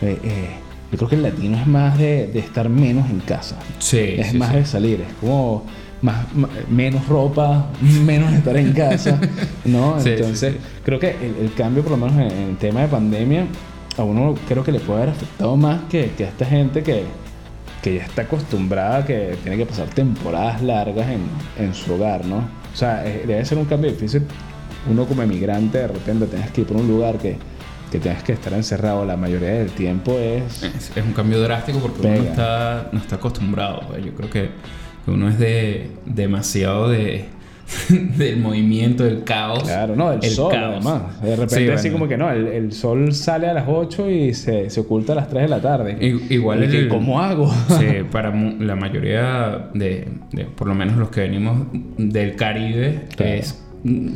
eh, 0.00 0.18
eh, 0.22 0.48
yo 0.92 0.98
creo 0.98 1.08
que 1.08 1.16
el 1.16 1.22
latino 1.22 1.56
es 1.58 1.66
más 1.66 1.98
de, 1.98 2.26
de 2.28 2.38
estar 2.38 2.68
menos 2.68 3.08
en 3.10 3.20
casa, 3.20 3.56
Sí, 3.78 3.98
es 4.18 4.28
sí, 4.28 4.38
más 4.38 4.50
sí. 4.50 4.56
de 4.56 4.64
salir, 4.66 5.00
es 5.00 5.12
como 5.20 5.64
más, 6.02 6.32
ma- 6.34 6.48
menos 6.68 7.06
ropa, 7.08 7.66
menos 8.04 8.32
estar 8.32 8.56
en 8.56 8.72
casa, 8.72 9.18
¿no? 9.64 9.96
Sí, 10.00 10.04
sí, 10.04 10.10
Entonces, 10.10 10.54
sí. 10.54 10.60
creo 10.84 10.98
que 10.98 11.10
el, 11.10 11.36
el 11.46 11.54
cambio, 11.54 11.82
por 11.82 11.92
lo 11.92 11.96
menos 12.06 12.32
en, 12.32 12.38
el 12.50 12.56
tema 12.58 12.80
de 12.82 12.88
pandemia, 12.88 13.46
a 13.96 14.02
uno 14.02 14.34
creo 14.48 14.64
que 14.64 14.72
le 14.72 14.80
puede 14.80 15.02
haber 15.02 15.14
afectado 15.14 15.56
más 15.56 15.82
que, 15.90 16.10
que 16.16 16.24
a 16.24 16.28
esta 16.28 16.44
gente 16.46 16.82
que, 16.82 17.04
que 17.82 17.96
ya 17.96 18.04
está 18.04 18.22
acostumbrada, 18.22 19.04
que 19.04 19.36
tiene 19.42 19.56
que 19.58 19.66
pasar 19.66 19.88
temporadas 19.88 20.62
largas 20.62 21.06
en, 21.08 21.20
en 21.64 21.74
su 21.74 21.94
hogar, 21.94 22.24
¿no? 22.24 22.38
O 22.72 22.76
sea, 22.76 23.06
eh, 23.06 23.24
debe 23.26 23.44
ser 23.44 23.58
un 23.58 23.66
cambio 23.66 23.90
difícil 23.90 24.22
uno 24.90 25.04
como 25.04 25.22
emigrante 25.22 25.78
de 25.78 25.86
repente 25.88 26.26
tengas 26.26 26.50
que 26.50 26.62
ir 26.62 26.66
por 26.66 26.76
un 26.78 26.88
lugar 26.88 27.16
que, 27.18 27.36
que 27.92 28.00
tengas 28.00 28.22
que 28.24 28.32
estar 28.32 28.52
encerrado 28.54 29.04
la 29.04 29.16
mayoría 29.16 29.50
del 29.50 29.70
tiempo 29.70 30.18
es... 30.18 30.62
Es, 30.64 30.90
es 30.96 31.04
un 31.04 31.12
cambio 31.12 31.40
drástico 31.40 31.78
porque 31.78 32.00
uno 32.00 32.08
Pega. 32.10 32.22
no 32.24 32.30
está, 32.30 32.88
no 32.92 32.98
está 32.98 33.14
acostumbrado. 33.16 33.82
pues. 33.88 34.04
Yo 34.04 34.12
creo 34.14 34.28
que 34.30 34.50
uno 35.06 35.28
es 35.28 35.38
de 35.38 35.88
demasiado 36.06 36.88
de 36.88 37.24
del 37.88 38.38
movimiento, 38.38 39.04
del 39.04 39.24
caos. 39.24 39.62
Claro, 39.62 39.96
no, 39.96 40.12
el, 40.12 40.22
sol 40.24 40.54
además. 40.54 41.20
De 41.22 41.36
repente 41.36 41.56
Sí, 41.66 41.70
así 41.70 41.90
como 41.90 42.06
que 42.06 42.16
no, 42.18 42.30
el, 42.30 42.46
el 42.48 42.72
sol 42.72 43.14
sale 43.14 43.46
a 43.48 43.54
las 43.54 43.64
8 43.66 44.10
y 44.10 44.34
se, 44.34 44.68
se 44.68 44.80
oculta 44.80 45.12
a 45.12 45.16
las 45.16 45.28
3 45.30 45.44
de 45.44 45.48
la 45.48 45.60
tarde. 45.62 45.96
I- 46.00 46.34
igual 46.34 46.64
¿Y 46.64 46.68
que 46.68 46.78
el- 46.80 46.88
¿Cómo 46.88 47.20
hago? 47.22 47.50
Sí, 47.78 47.86
para 48.12 48.30
la 48.34 48.76
mayoría 48.76 49.68
de, 49.74 50.08
de- 50.32 50.44
por 50.44 50.66
lo 50.68 50.74
menos 50.74 50.96
los 50.98 51.08
que 51.08 51.22
venimos 51.22 51.66
del 51.96 52.36
Caribe, 52.36 53.06
Claro. 53.16 53.32
es 53.32 53.58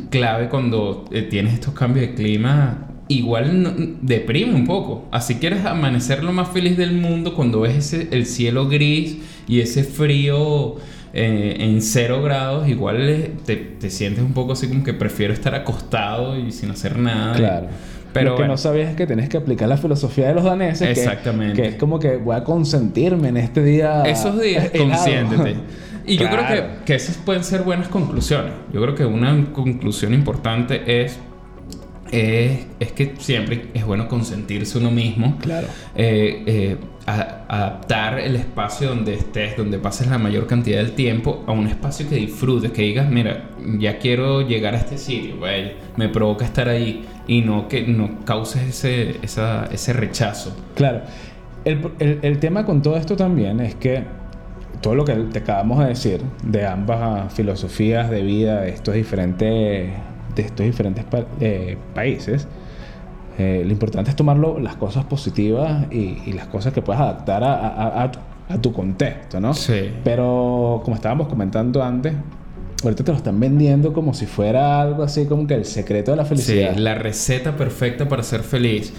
clave 0.09 0.49
cuando 0.49 1.05
eh, 1.11 1.23
tienes 1.23 1.53
estos 1.55 1.73
cambios 1.73 2.07
de 2.09 2.13
clima. 2.15 2.83
Igual 3.09 3.63
no- 3.63 3.73
deprime 4.01 4.53
un 4.53 4.67
poco. 4.67 5.07
Así 5.11 5.35
quieres 5.35 5.65
amanecer 5.65 6.23
lo 6.23 6.31
más 6.33 6.49
feliz 6.49 6.77
del 6.77 6.93
mundo 6.93 7.33
cuando 7.33 7.61
ves 7.61 7.77
ese, 7.93 8.09
el 8.11 8.25
cielo 8.25 8.67
gris 8.67 9.17
y 9.47 9.61
ese 9.61 9.83
frío 9.83 10.75
eh, 11.13 11.57
en 11.59 11.81
cero 11.81 12.21
grados. 12.21 12.67
Igual 12.67 13.09
eh, 13.09 13.31
te, 13.45 13.55
te 13.55 13.89
sientes 13.89 14.23
un 14.23 14.33
poco 14.33 14.53
así 14.53 14.67
como 14.67 14.83
que 14.83 14.93
prefiero 14.93 15.33
estar 15.33 15.55
acostado 15.55 16.37
y 16.37 16.51
sin 16.51 16.71
hacer 16.71 16.97
nada. 16.97 17.33
Claro. 17.35 17.67
Pero 18.13 18.31
Lo 18.31 18.35
que 18.35 18.41
bueno. 18.41 18.53
no 18.53 18.57
sabías 18.57 18.89
es 18.89 18.95
que 18.95 19.05
tenés 19.05 19.29
que 19.29 19.37
aplicar 19.37 19.69
la 19.69 19.77
filosofía 19.77 20.27
de 20.27 20.33
los 20.33 20.43
daneses. 20.43 20.97
Exactamente. 20.97 21.61
Que, 21.61 21.67
es 21.69 21.75
como 21.75 21.99
que 21.99 22.17
voy 22.17 22.35
a 22.35 22.43
consentirme 22.43 23.29
en 23.29 23.37
este 23.37 23.63
día. 23.63 24.03
Esos 24.03 24.41
días, 24.41 24.69
helado. 24.73 24.89
consiéntete. 24.89 25.55
Y 26.05 26.17
yo 26.17 26.29
creo 26.29 26.47
que, 26.47 26.85
que 26.85 26.95
esas 26.95 27.17
pueden 27.17 27.43
ser 27.43 27.63
buenas 27.63 27.89
conclusiones. 27.89 28.53
Yo 28.73 28.81
creo 28.81 28.95
que 28.95 29.05
una 29.05 29.51
conclusión 29.51 30.13
importante 30.13 31.03
es, 31.03 31.19
es, 32.11 32.65
es 32.79 32.91
que 32.91 33.13
siempre 33.19 33.67
es 33.73 33.85
bueno 33.85 34.07
consentirse 34.07 34.77
uno 34.77 34.91
mismo. 34.91 35.37
Claro. 35.41 35.67
Eh, 35.95 36.43
eh, 36.45 36.77
a- 37.05 37.45
adaptar 37.47 38.19
el 38.19 38.35
espacio 38.35 38.89
donde 38.89 39.13
estés, 39.13 39.55
donde 39.55 39.79
pases 39.79 40.07
la 40.07 40.17
mayor 40.17 40.45
cantidad 40.47 40.77
del 40.79 40.91
tiempo, 40.93 41.43
a 41.47 41.51
un 41.53 41.67
espacio 41.67 42.07
que 42.09 42.15
disfrutes, 42.15 42.71
que 42.71 42.81
digas, 42.81 43.09
mira, 43.09 43.49
ya 43.79 43.97
quiero 43.99 44.41
llegar 44.41 44.73
a 44.75 44.77
este 44.77 44.97
sitio, 44.97 45.37
güey, 45.37 45.73
me 45.95 46.09
provoca 46.09 46.43
estar 46.45 46.67
ahí 46.67 47.05
y 47.27 47.41
no 47.41 47.67
que 47.69 47.83
no 47.87 48.25
causes 48.25 48.63
ese, 48.63 49.17
esa- 49.21 49.67
ese 49.71 49.93
rechazo. 49.93 50.55
Claro. 50.75 51.01
El, 51.65 51.79
el- 51.99 52.19
el 52.21 52.39
tema 52.39 52.65
con 52.65 52.81
todo 52.81 52.97
esto 52.97 53.15
también 53.15 53.59
es 53.61 53.75
que 53.75 54.03
todo 54.81 54.93
lo 54.95 55.05
que 55.05 55.13
te 55.13 55.39
acabamos 55.39 55.79
de 55.79 55.85
decir 55.87 56.21
de 56.43 56.65
ambas 56.65 57.33
filosofías 57.33 58.09
de 58.11 58.21
vida 58.21 58.61
de 58.61 58.69
estos 58.69 58.93
diferentes, 58.95 59.91
de 60.41 60.47
estos 60.47 60.65
diferentes 60.65 61.03
pa- 61.05 61.25
eh, 61.39 61.77
países, 61.93 62.47
eh, 63.37 63.61
lo 63.65 63.71
importante 63.71 64.09
es 64.09 64.15
tomarlo 64.15 64.59
las 64.59 64.75
cosas 64.77 65.05
positivas 65.05 65.85
y, 65.91 66.17
y 66.25 66.33
las 66.33 66.47
cosas 66.47 66.73
que 66.73 66.81
puedas 66.81 67.01
adaptar 67.01 67.43
a, 67.43 67.53
a- 67.55 68.03
a 68.03 68.11
tu- 68.11 68.19
a 68.49 68.57
tu 68.61 68.71
contexto, 68.73 69.39
¿no? 69.41 69.53
Sí. 69.53 69.91
Pero 70.03 70.81
como 70.83 70.95
estábamos 70.95 71.27
comentando 71.27 71.83
antes, 71.83 72.13
ahorita 72.83 73.03
te 73.03 73.11
lo 73.11 73.17
están 73.17 73.39
vendiendo 73.39 73.91
como 73.91 74.13
si 74.13 74.25
fuera 74.25 74.81
algo 74.81 75.03
así 75.03 75.25
como 75.25 75.45
que 75.45 75.55
el 75.55 75.65
secreto 75.65 76.11
de 76.11 76.17
la 76.17 76.25
felicidad. 76.25 76.73
Sí, 76.73 76.79
la 76.79 76.95
receta 76.95 77.55
perfecta 77.57 78.07
para 78.07 78.23
ser 78.23 78.41
feliz. 78.41 78.93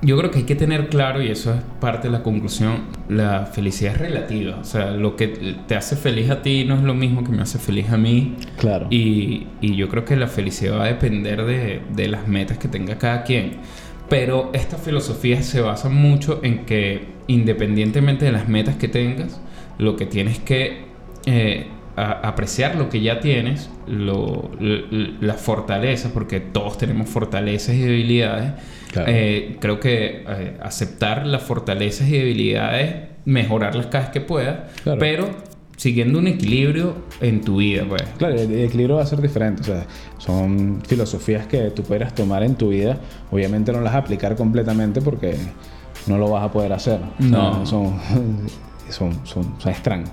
Yo 0.00 0.16
creo 0.16 0.30
que 0.30 0.38
hay 0.38 0.44
que 0.44 0.54
tener 0.54 0.88
claro, 0.88 1.20
y 1.20 1.28
eso 1.28 1.52
es 1.52 1.60
parte 1.80 2.06
de 2.06 2.12
la 2.12 2.22
conclusión, 2.22 2.82
la 3.08 3.46
felicidad 3.46 3.94
es 3.94 3.98
relativa. 3.98 4.58
O 4.60 4.64
sea, 4.64 4.92
lo 4.92 5.16
que 5.16 5.26
te 5.66 5.74
hace 5.74 5.96
feliz 5.96 6.30
a 6.30 6.40
ti 6.40 6.64
no 6.64 6.76
es 6.76 6.82
lo 6.82 6.94
mismo 6.94 7.24
que 7.24 7.30
me 7.32 7.42
hace 7.42 7.58
feliz 7.58 7.90
a 7.90 7.96
mí. 7.96 8.36
Claro. 8.58 8.86
Y, 8.90 9.48
y 9.60 9.74
yo 9.74 9.88
creo 9.88 10.04
que 10.04 10.14
la 10.14 10.28
felicidad 10.28 10.78
va 10.78 10.84
a 10.84 10.88
depender 10.88 11.44
de, 11.44 11.80
de 11.94 12.06
las 12.08 12.28
metas 12.28 12.58
que 12.58 12.68
tenga 12.68 12.96
cada 12.96 13.24
quien. 13.24 13.54
Pero 14.08 14.50
esta 14.54 14.76
filosofía 14.78 15.42
se 15.42 15.60
basa 15.60 15.88
mucho 15.88 16.40
en 16.44 16.64
que 16.64 17.08
independientemente 17.26 18.24
de 18.24 18.32
las 18.32 18.48
metas 18.48 18.76
que 18.76 18.86
tengas, 18.88 19.40
lo 19.78 19.96
que 19.96 20.06
tienes 20.06 20.38
que 20.38 20.84
eh, 21.26 21.66
a- 21.96 22.12
apreciar 22.28 22.76
lo 22.76 22.88
que 22.88 23.00
ya 23.00 23.18
tienes, 23.20 23.68
lo, 23.88 24.50
l- 24.60 25.14
las 25.20 25.40
fortalezas, 25.40 26.12
porque 26.12 26.38
todos 26.40 26.78
tenemos 26.78 27.08
fortalezas 27.08 27.74
y 27.74 27.80
debilidades. 27.80 28.52
Claro. 28.92 29.10
Eh, 29.12 29.56
creo 29.60 29.80
que 29.80 30.24
eh, 30.26 30.56
aceptar 30.62 31.26
las 31.26 31.42
fortalezas 31.42 32.08
y 32.08 32.12
debilidades, 32.12 33.08
mejorarlas 33.24 33.86
cada 33.86 34.04
vez 34.04 34.12
que 34.12 34.20
puedas, 34.20 34.58
Claro. 34.82 34.98
pero 34.98 35.28
siguiendo 35.76 36.18
un 36.18 36.26
equilibrio 36.26 36.96
en 37.20 37.40
tu 37.42 37.58
vida, 37.58 37.84
pues. 37.88 38.02
Claro, 38.18 38.34
el 38.34 38.50
el 38.50 38.64
equilibrio 38.64 38.96
va 38.96 39.02
a 39.02 39.06
ser 39.06 39.20
diferente. 39.20 39.62
O 39.62 39.64
sea, 39.64 39.86
son 40.18 40.82
filosofías 40.86 41.46
que 41.46 41.70
tú 41.70 41.82
puedas 41.82 42.14
tomar 42.14 42.42
en 42.42 42.54
tu 42.56 42.70
vida. 42.70 42.98
Obviamente 43.30 43.70
no 43.72 43.80
las 43.80 43.94
aplicar 43.94 44.34
completamente 44.34 45.00
porque 45.02 45.36
no 46.06 46.18
lo 46.18 46.30
vas 46.30 46.44
a 46.44 46.50
poder 46.50 46.72
hacer. 46.72 46.98
O 47.18 47.22
sea, 47.22 47.30
No. 47.30 47.66
son, 47.66 47.94
son, 48.88 49.26
son, 49.26 49.54
son 49.60 49.72
extran- 49.72 50.04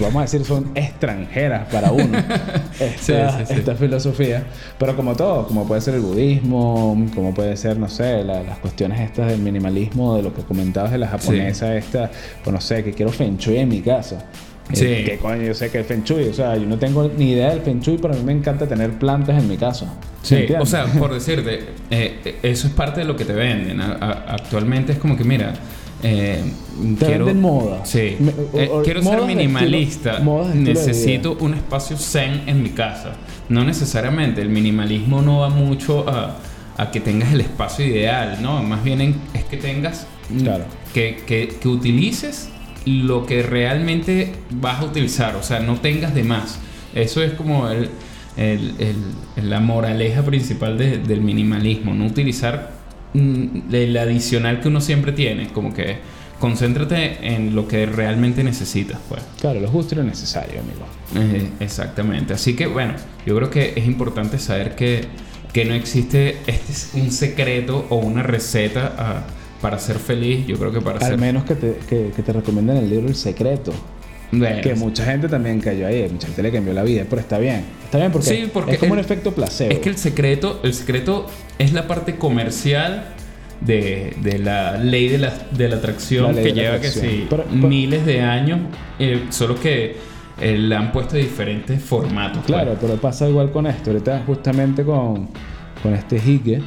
Vamos 0.00 0.16
a 0.16 0.22
decir, 0.22 0.44
son 0.44 0.70
extranjeras 0.74 1.68
para 1.70 1.92
uno. 1.92 2.18
Esta, 2.80 2.96
Sí, 2.98 3.38
sí, 3.40 3.44
sí. 3.46 3.54
esta 3.60 3.74
filosofía. 3.74 4.44
Pero 4.78 4.96
como 4.96 5.14
todo, 5.14 5.46
como 5.46 5.66
puede 5.66 5.80
ser 5.80 5.94
el 5.94 6.00
budismo, 6.00 7.06
como 7.14 7.34
puede 7.34 7.56
ser, 7.56 7.76
no 7.78 7.88
sé, 7.88 8.24
la- 8.24 8.42
las 8.42 8.58
cuestiones 8.58 9.00
estas 9.00 9.28
del 9.28 9.40
minimalismo, 9.40 10.16
de 10.16 10.22
lo 10.22 10.32
que 10.34 10.42
comentabas 10.42 10.92
de 10.92 10.98
la 10.98 11.08
japonesa, 11.08 11.76
esta, 11.76 12.10
o 12.44 12.50
no 12.50 12.60
sé, 12.60 12.82
que 12.82 12.92
quiero 12.92 13.12
feng 13.12 13.36
shui 13.36 13.58
en 13.58 13.68
mi 13.68 13.80
casa. 13.82 14.16
Eh, 14.70 14.74
Sí. 14.76 14.84
¿Qué 15.04 15.18
coño? 15.20 15.42
Yo 15.42 15.52
sé 15.54 15.70
que 15.70 15.78
el 15.78 15.84
feng 15.84 16.02
shui, 16.04 16.28
o 16.28 16.32
sea, 16.32 16.56
yo 16.56 16.66
no 16.66 16.78
tengo 16.78 17.10
ni 17.18 17.32
idea 17.32 17.50
del 17.50 17.60
feng 17.60 17.80
shui, 17.80 17.98
pero 17.98 18.14
a 18.14 18.16
mí 18.16 18.22
me 18.24 18.32
encanta 18.32 18.66
tener 18.66 18.92
plantas 18.92 19.42
en 19.42 19.48
mi 19.48 19.56
casa. 19.58 19.84
¿Me 19.86 20.26
Sí, 20.26 20.34
entiendes? 20.36 20.62
o 20.62 20.70
sea, 20.70 20.86
por 20.86 21.12
decirte, 21.12 21.58
eh, 21.90 22.20
eh, 22.24 22.36
eso 22.42 22.68
es 22.68 22.72
parte 22.72 23.00
de 23.00 23.06
lo 23.06 23.16
que 23.16 23.24
te 23.26 23.32
venden. 23.34 23.80
A- 23.80 23.92
a- 24.00 24.34
actualmente 24.34 24.92
es 24.92 24.98
como 24.98 25.16
que, 25.16 25.24
mira, 25.24 25.52
eh, 26.02 26.42
Te 26.98 27.06
quiero, 27.06 27.26
venden 27.26 27.42
moda. 27.42 27.84
Sí, 27.84 28.16
Me- 28.18 28.32
Eh, 28.62 28.68
o- 28.70 28.78
o- 28.78 28.82
quiero 28.82 29.02
ser 29.02 29.22
minimalista. 29.22 30.12
estilo- 30.18 30.52
necesito 30.54 31.36
un 31.40 31.54
espacio 31.54 31.96
zen 31.96 32.42
en 32.46 32.62
mi 32.62 32.70
casa. 32.70 33.12
No 33.48 33.64
necesariamente, 33.64 34.40
el 34.42 34.48
minimalismo 34.48 35.22
no 35.22 35.40
va 35.40 35.48
mucho 35.48 36.08
a, 36.08 36.38
a 36.76 36.90
que 36.90 37.00
tengas 37.00 37.32
el 37.32 37.42
espacio 37.42 37.86
ideal, 37.86 38.38
¿no? 38.42 38.62
Más 38.62 38.82
bien 38.82 39.00
en- 39.00 39.16
es 39.34 39.44
que 39.44 39.56
tengas, 39.58 40.06
mm, 40.30 40.40
Claro. 40.40 40.64
que, 40.94 41.22
que, 41.26 41.48
que 41.60 41.68
utilices 41.68 42.48
lo 42.84 43.26
que 43.26 43.42
realmente 43.42 44.32
vas 44.50 44.80
a 44.80 44.86
utilizar, 44.86 45.36
o 45.36 45.42
sea, 45.42 45.60
no 45.60 45.76
tengas 45.76 46.14
de 46.14 46.24
más. 46.24 46.58
Eso 46.94 47.22
es 47.22 47.32
como 47.34 47.68
el, 47.68 47.90
el- 48.36 48.74
el- 49.36 49.50
la 49.50 49.60
moraleja 49.60 50.22
principal 50.22 50.78
de- 50.78 50.98
del 50.98 51.20
minimalismo, 51.20 51.94
no 51.94 52.06
utilizar 52.06 52.72
el 53.14 53.96
adicional 53.96 54.60
que 54.60 54.68
uno 54.68 54.80
siempre 54.80 55.12
tiene, 55.12 55.48
como 55.48 55.72
que 55.72 55.98
concéntrate 56.38 57.34
en 57.34 57.54
lo 57.54 57.68
que 57.68 57.86
realmente 57.86 58.42
necesitas, 58.42 58.98
pues. 59.08 59.22
Claro, 59.40 59.60
lo 59.60 59.68
justo 59.68 59.94
y 59.94 59.98
lo 59.98 60.04
necesario, 60.04 60.60
amigo. 60.60 60.86
Eh, 61.14 61.48
exactamente. 61.60 62.34
Así 62.34 62.56
que 62.56 62.66
bueno, 62.66 62.94
yo 63.24 63.36
creo 63.36 63.48
que 63.48 63.74
es 63.76 63.86
importante 63.86 64.38
saber 64.38 64.74
que, 64.74 65.04
que 65.52 65.64
no 65.64 65.74
existe 65.74 66.38
este 66.46 66.72
es 66.72 66.90
un 66.94 67.12
secreto 67.12 67.86
o 67.90 67.96
una 67.96 68.24
receta 68.24 68.94
ah, 68.98 69.22
para 69.60 69.78
ser 69.78 69.98
feliz. 69.98 70.46
Yo 70.46 70.58
creo 70.58 70.72
que 70.72 70.80
para 70.80 70.98
Al 70.98 71.12
ser 71.12 71.18
menos 71.18 71.44
que 71.44 71.54
te, 71.54 71.76
que, 71.88 72.10
que 72.14 72.22
te 72.22 72.32
recomienden 72.32 72.76
el 72.78 72.90
libro 72.90 73.06
El 73.08 73.14
Secreto. 73.14 73.72
Bueno, 74.32 74.62
Que 74.62 74.74
mucha 74.74 75.04
gente 75.04 75.28
también 75.28 75.60
cayó 75.60 75.86
ahí, 75.86 76.08
mucha 76.10 76.26
gente 76.26 76.42
le 76.42 76.50
cambió 76.50 76.72
la 76.72 76.82
vida, 76.82 77.04
pero 77.08 77.20
está 77.20 77.38
bien. 77.38 77.64
Está 77.84 77.98
bien 77.98 78.10
porque, 78.10 78.28
Sí, 78.28 78.50
porque 78.52 78.72
es 78.72 78.78
como 78.78 78.94
el- 78.94 79.00
un 79.00 79.04
efecto 79.04 79.32
placebo. 79.32 79.70
Es 79.70 79.78
que 79.80 79.90
el 79.90 79.98
secreto, 79.98 80.60
el 80.64 80.72
secreto 80.72 81.26
es 81.58 81.72
la 81.74 81.86
parte 81.86 82.16
comercial 82.16 83.04
de, 83.60 84.16
de 84.22 84.38
la 84.38 84.78
ley 84.78 85.08
de 85.08 85.18
la, 85.18 85.34
de 85.50 85.68
la 85.68 85.76
atracción 85.76 86.34
La 86.34 86.42
que 86.42 86.48
de 86.48 86.54
la 86.54 86.62
lleva 86.62 86.74
atracción. 86.76 87.04
que 87.04 87.10
sí, 87.10 87.26
Pero- 87.28 87.44
pero- 87.44 87.68
miles 87.68 88.06
de 88.06 88.20
años, 88.22 88.60
eh, 88.98 89.24
solo 89.30 89.54
que 89.60 89.96
eh, 90.40 90.56
le 90.58 90.74
han 90.74 90.90
puesto 90.92 91.16
diferentes 91.16 91.80
formatos. 91.82 92.38
pues. 92.38 92.46
Claro, 92.46 92.76
pero 92.80 92.96
pasa 92.96 93.28
igual 93.28 93.52
con 93.52 93.66
esto. 93.66 93.90
Ahorita 93.90 94.22
justamente 94.26 94.82
con, 94.82 95.28
con 95.82 95.94
este 95.94 96.18
Hike, 96.18 96.60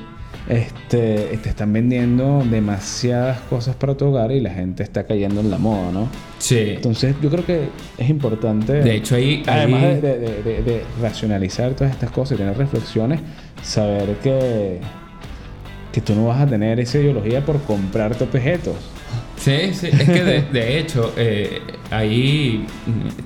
este, 0.48 1.40
te 1.42 1.50
están 1.50 1.74
vendiendo 1.74 2.44
demasiadas 2.50 3.40
cosas 3.50 3.76
para 3.76 3.96
tu 3.96 4.06
hogar 4.06 4.32
y 4.32 4.40
la 4.42 4.52
gente 4.52 4.84
está 4.84 5.04
cayendo 5.06 5.42
en 5.42 5.50
la 5.50 5.58
moda, 5.58 5.92
¿no? 5.92 6.08
Sí. 6.38 6.74
Entonces 6.76 7.16
yo 7.22 7.30
creo 7.30 7.46
que 7.46 7.70
es 7.98 8.10
importante... 8.10 8.74
De 8.74 8.96
hecho, 8.96 9.16
ahí- 9.16 9.42
Además 9.48 9.84
ahí- 9.84 10.02
de, 10.02 10.20
de- 10.20 10.44
de- 10.44 10.64
de 10.64 10.84
racionalizar 11.02 11.74
todas 11.74 11.92
estas 11.94 12.12
cosas 12.12 12.36
y 12.36 12.42
tener 12.42 12.58
reflexiones, 12.58 13.22
saber 13.64 14.16
que, 14.22 14.80
que 15.92 16.02
tú 16.02 16.14
no 16.14 16.28
vas 16.28 16.42
a 16.42 16.48
tener 16.48 16.80
esa 16.80 17.00
ideología 17.00 17.44
por 17.44 17.62
comprarte 17.64 18.24
objetos. 18.26 18.76
Sí, 19.38 19.74
sí, 19.74 19.88
es 19.92 20.04
que 20.10 20.24
de, 20.24 20.42
de 20.44 20.80
hecho 20.80 21.14
eh, 21.18 21.60
hay 21.92 22.66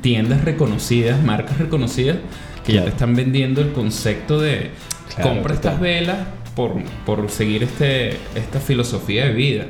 tiendas 0.01 0.43
reconocidas, 0.43 1.21
marcas 1.23 1.57
reconocidas 1.59 2.17
que 2.65 2.73
ya 2.73 2.83
te 2.83 2.89
están 2.89 3.15
vendiendo 3.15 3.61
el 3.61 3.71
concepto 3.73 4.39
de 4.39 4.71
Claro, 5.15 5.31
compra 5.31 5.53
estas 5.55 5.79
velas 5.79 6.17
por, 6.59 6.73
por 7.05 7.29
seguir 7.29 7.63
este, 7.63 8.09
esta 8.35 8.59
filosofía 8.59 9.27
de 9.27 9.31
vida. 9.33 9.65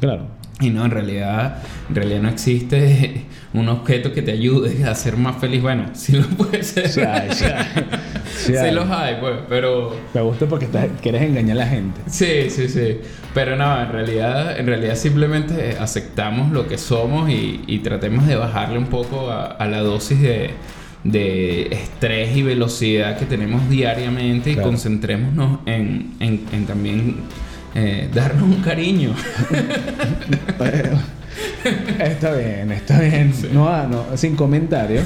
Claro. 0.00 0.26
Y 0.58 0.70
no, 0.70 0.86
en 0.86 0.90
realidad, 0.90 1.58
en 1.90 1.94
realidad 1.94 2.22
no 2.22 2.28
existe 2.30 3.24
un 3.52 3.68
objeto 3.68 4.12
que 4.14 4.22
te 4.22 4.32
ayude 4.32 4.84
a 4.84 4.94
ser 4.94 5.18
más 5.18 5.36
feliz. 5.36 5.60
Bueno, 5.60 5.90
sí 5.92 6.12
lo 6.16 6.26
puede 6.28 6.62
ser. 6.62 6.88
Sí 6.88 7.00
hay, 7.02 7.30
sí 7.32 7.44
hay. 7.44 7.66
Sí 8.30 8.52
Sí 8.52 8.56
hay. 8.56 8.72
los 8.72 8.88
hay, 8.90 9.16
pues, 9.20 9.34
pero... 9.50 9.94
Me 10.14 10.22
gusta 10.22 10.46
porque 10.46 10.64
estás- 10.64 10.88
quieres 11.02 11.20
engañar 11.22 11.58
a 11.58 11.60
la 11.60 11.66
gente. 11.66 12.00
Sí, 12.06 12.48
sí, 12.48 12.68
sí. 12.70 12.98
Pero 13.34 13.54
no, 13.56 13.82
en 13.82 13.90
realidad, 13.92 14.58
en 14.58 14.66
realidad 14.66 14.94
simplemente 14.94 15.76
aceptamos 15.78 16.50
lo 16.52 16.66
que 16.66 16.78
somos 16.78 17.28
y, 17.28 17.60
y 17.66 17.80
tratemos 17.80 18.26
de 18.26 18.36
bajarle 18.36 18.78
un 18.78 18.86
poco 18.86 19.30
a, 19.30 19.44
a 19.46 19.66
la 19.66 19.80
dosis 19.80 20.22
de, 20.22 20.50
de 21.04 21.68
estrés 21.72 22.36
y 22.36 22.42
velocidad 22.42 23.18
que 23.18 23.24
tenemos 23.26 23.68
diariamente 23.70 24.52
Claro. 24.52 24.68
y 24.68 24.70
concentrémonos 24.72 25.60
en, 25.66 26.12
en- 26.20 26.42
en 26.52 26.66
también 26.66 27.16
eh, 27.74 28.08
darnos 28.12 28.42
un 28.42 28.56
cariño. 28.62 29.14
está 32.00 32.34
bien, 32.34 32.72
está 32.72 33.00
bien. 33.00 33.32
No, 33.52 33.68
ah, 33.68 33.86
no, 33.90 34.16
sin 34.16 34.36
comentario. 34.36 35.00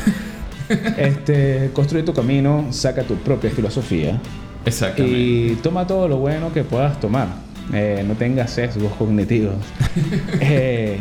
Este, 0.97 1.71
construye 1.75 2.05
tu 2.05 2.15
camino, 2.15 2.69
saca 2.71 3.03
tu 3.03 3.17
propia 3.17 3.51
filosofía 3.51 4.19
Exactamente. 4.65 5.19
y 5.19 5.59
toma 5.63 5.87
todo 5.87 6.09
lo 6.09 6.17
bueno 6.19 6.53
que 6.53 6.65
puedas 6.65 6.99
tomar. 7.01 7.29
Eh, 7.73 8.03
no 8.07 8.15
tengas 8.15 8.51
sesgos 8.51 8.93
cognitivos. 8.95 9.55
Eh, 10.41 11.01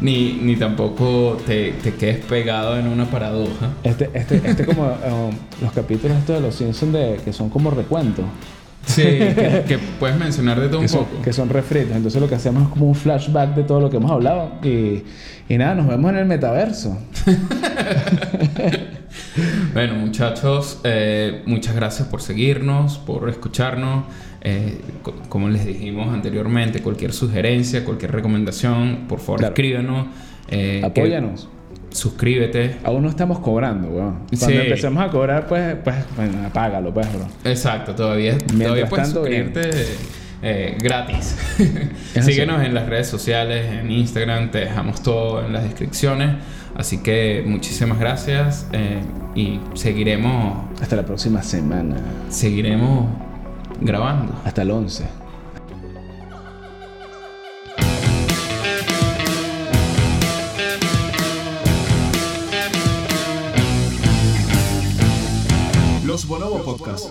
Ni, 0.00 0.34
ni 0.42 0.56
tampoco 0.56 1.36
te, 1.46 1.72
te 1.72 1.94
quedes 1.94 2.24
pegado 2.24 2.78
en 2.78 2.86
una 2.86 3.06
paradoja. 3.06 3.70
este, 3.82 4.10
este, 4.14 4.40
este 4.44 4.64
como 4.66 4.84
um, 4.84 5.30
los 5.62 5.72
capítulos 5.72 6.16
estos 6.18 6.36
de 6.36 6.42
los 6.42 6.54
Simpsons 6.54 6.92
de, 6.92 7.20
que 7.24 7.32
son 7.32 7.48
como 7.50 7.70
recuentos. 7.70 8.24
Sí, 8.86 9.02
que, 9.02 9.64
que 9.68 9.78
puedes 10.00 10.16
mencionar 10.18 10.58
de 10.58 10.68
todo 10.68 10.78
que 10.78 10.84
un 10.84 10.88
son, 10.88 11.04
poco. 11.04 11.22
que 11.22 11.32
son 11.32 11.48
refritos. 11.50 11.94
Entonces 11.94 12.20
lo 12.20 12.28
que 12.28 12.36
hacemos 12.36 12.62
es 12.62 12.68
como 12.70 12.86
un 12.86 12.94
flashback 12.94 13.54
de 13.54 13.64
todo 13.64 13.80
lo 13.80 13.90
que 13.90 13.98
hemos 13.98 14.10
hablado. 14.10 14.52
Y, 14.62 15.02
y 15.48 15.58
nada, 15.58 15.74
nos 15.74 15.86
vemos 15.88 16.10
en 16.12 16.18
el 16.18 16.26
metaverso. 16.26 16.96
Bueno, 19.74 19.94
muchachos, 19.94 20.80
eh, 20.84 21.42
muchas 21.46 21.74
gracias 21.74 22.08
por 22.08 22.20
seguirnos, 22.22 22.98
por 22.98 23.28
escucharnos. 23.28 24.04
Eh, 24.40 24.80
co- 25.02 25.14
como 25.28 25.48
les 25.48 25.66
dijimos 25.66 26.12
anteriormente, 26.14 26.80
cualquier 26.80 27.12
sugerencia, 27.12 27.84
cualquier 27.84 28.12
recomendación, 28.12 29.06
por 29.08 29.18
favor 29.20 29.40
Claro. 29.40 29.52
escríbanos. 29.54 30.06
eh, 30.50 30.80
Apóyanos. 30.84 31.48
suscríbete. 31.90 32.76
Aún 32.84 33.02
no 33.02 33.08
estamos 33.10 33.38
cobrando, 33.40 33.88
weón. 33.88 34.18
Cuando 34.28 34.46
Sí. 34.46 34.52
empecemos 34.56 35.02
a 35.02 35.10
cobrar, 35.10 35.46
pues, 35.46 35.76
pues, 35.82 35.96
bueno, 36.16 36.46
apágalo, 36.46 36.92
pues, 36.94 37.06
bro. 37.12 37.26
Exacto, 37.44 37.94
todavía, 37.94 38.38
todavía 38.38 38.86
puedes 38.88 39.06
tanto, 39.12 39.20
suscribirte 39.20 39.70
eh, 40.42 40.78
gratis. 40.80 41.36
Es 42.14 42.24
Síguenos 42.26 42.62
en 42.64 42.72
las 42.74 42.88
redes 42.88 43.08
sociales, 43.08 43.72
en 43.72 43.90
Instagram, 43.90 44.50
te 44.50 44.58
dejamos 44.60 45.02
todo 45.02 45.44
en 45.44 45.52
las 45.52 45.64
descripciones. 45.64 46.36
Así 46.74 46.98
que 46.98 47.42
muchísimas 47.46 47.98
gracias 47.98 48.66
eh, 48.72 49.00
y 49.34 49.60
seguiremos, 49.74 50.64
Hasta 50.80 50.96
la 50.96 51.04
próxima 51.04 51.42
semana. 51.42 51.96
seguiremos 52.28 53.06
grabando. 53.80 54.32
Hasta 54.44 54.62
el 54.62 54.70
11. 54.70 55.04
Los 66.04 66.26
Bonobo 66.26 66.62
Podcast. 66.64 67.10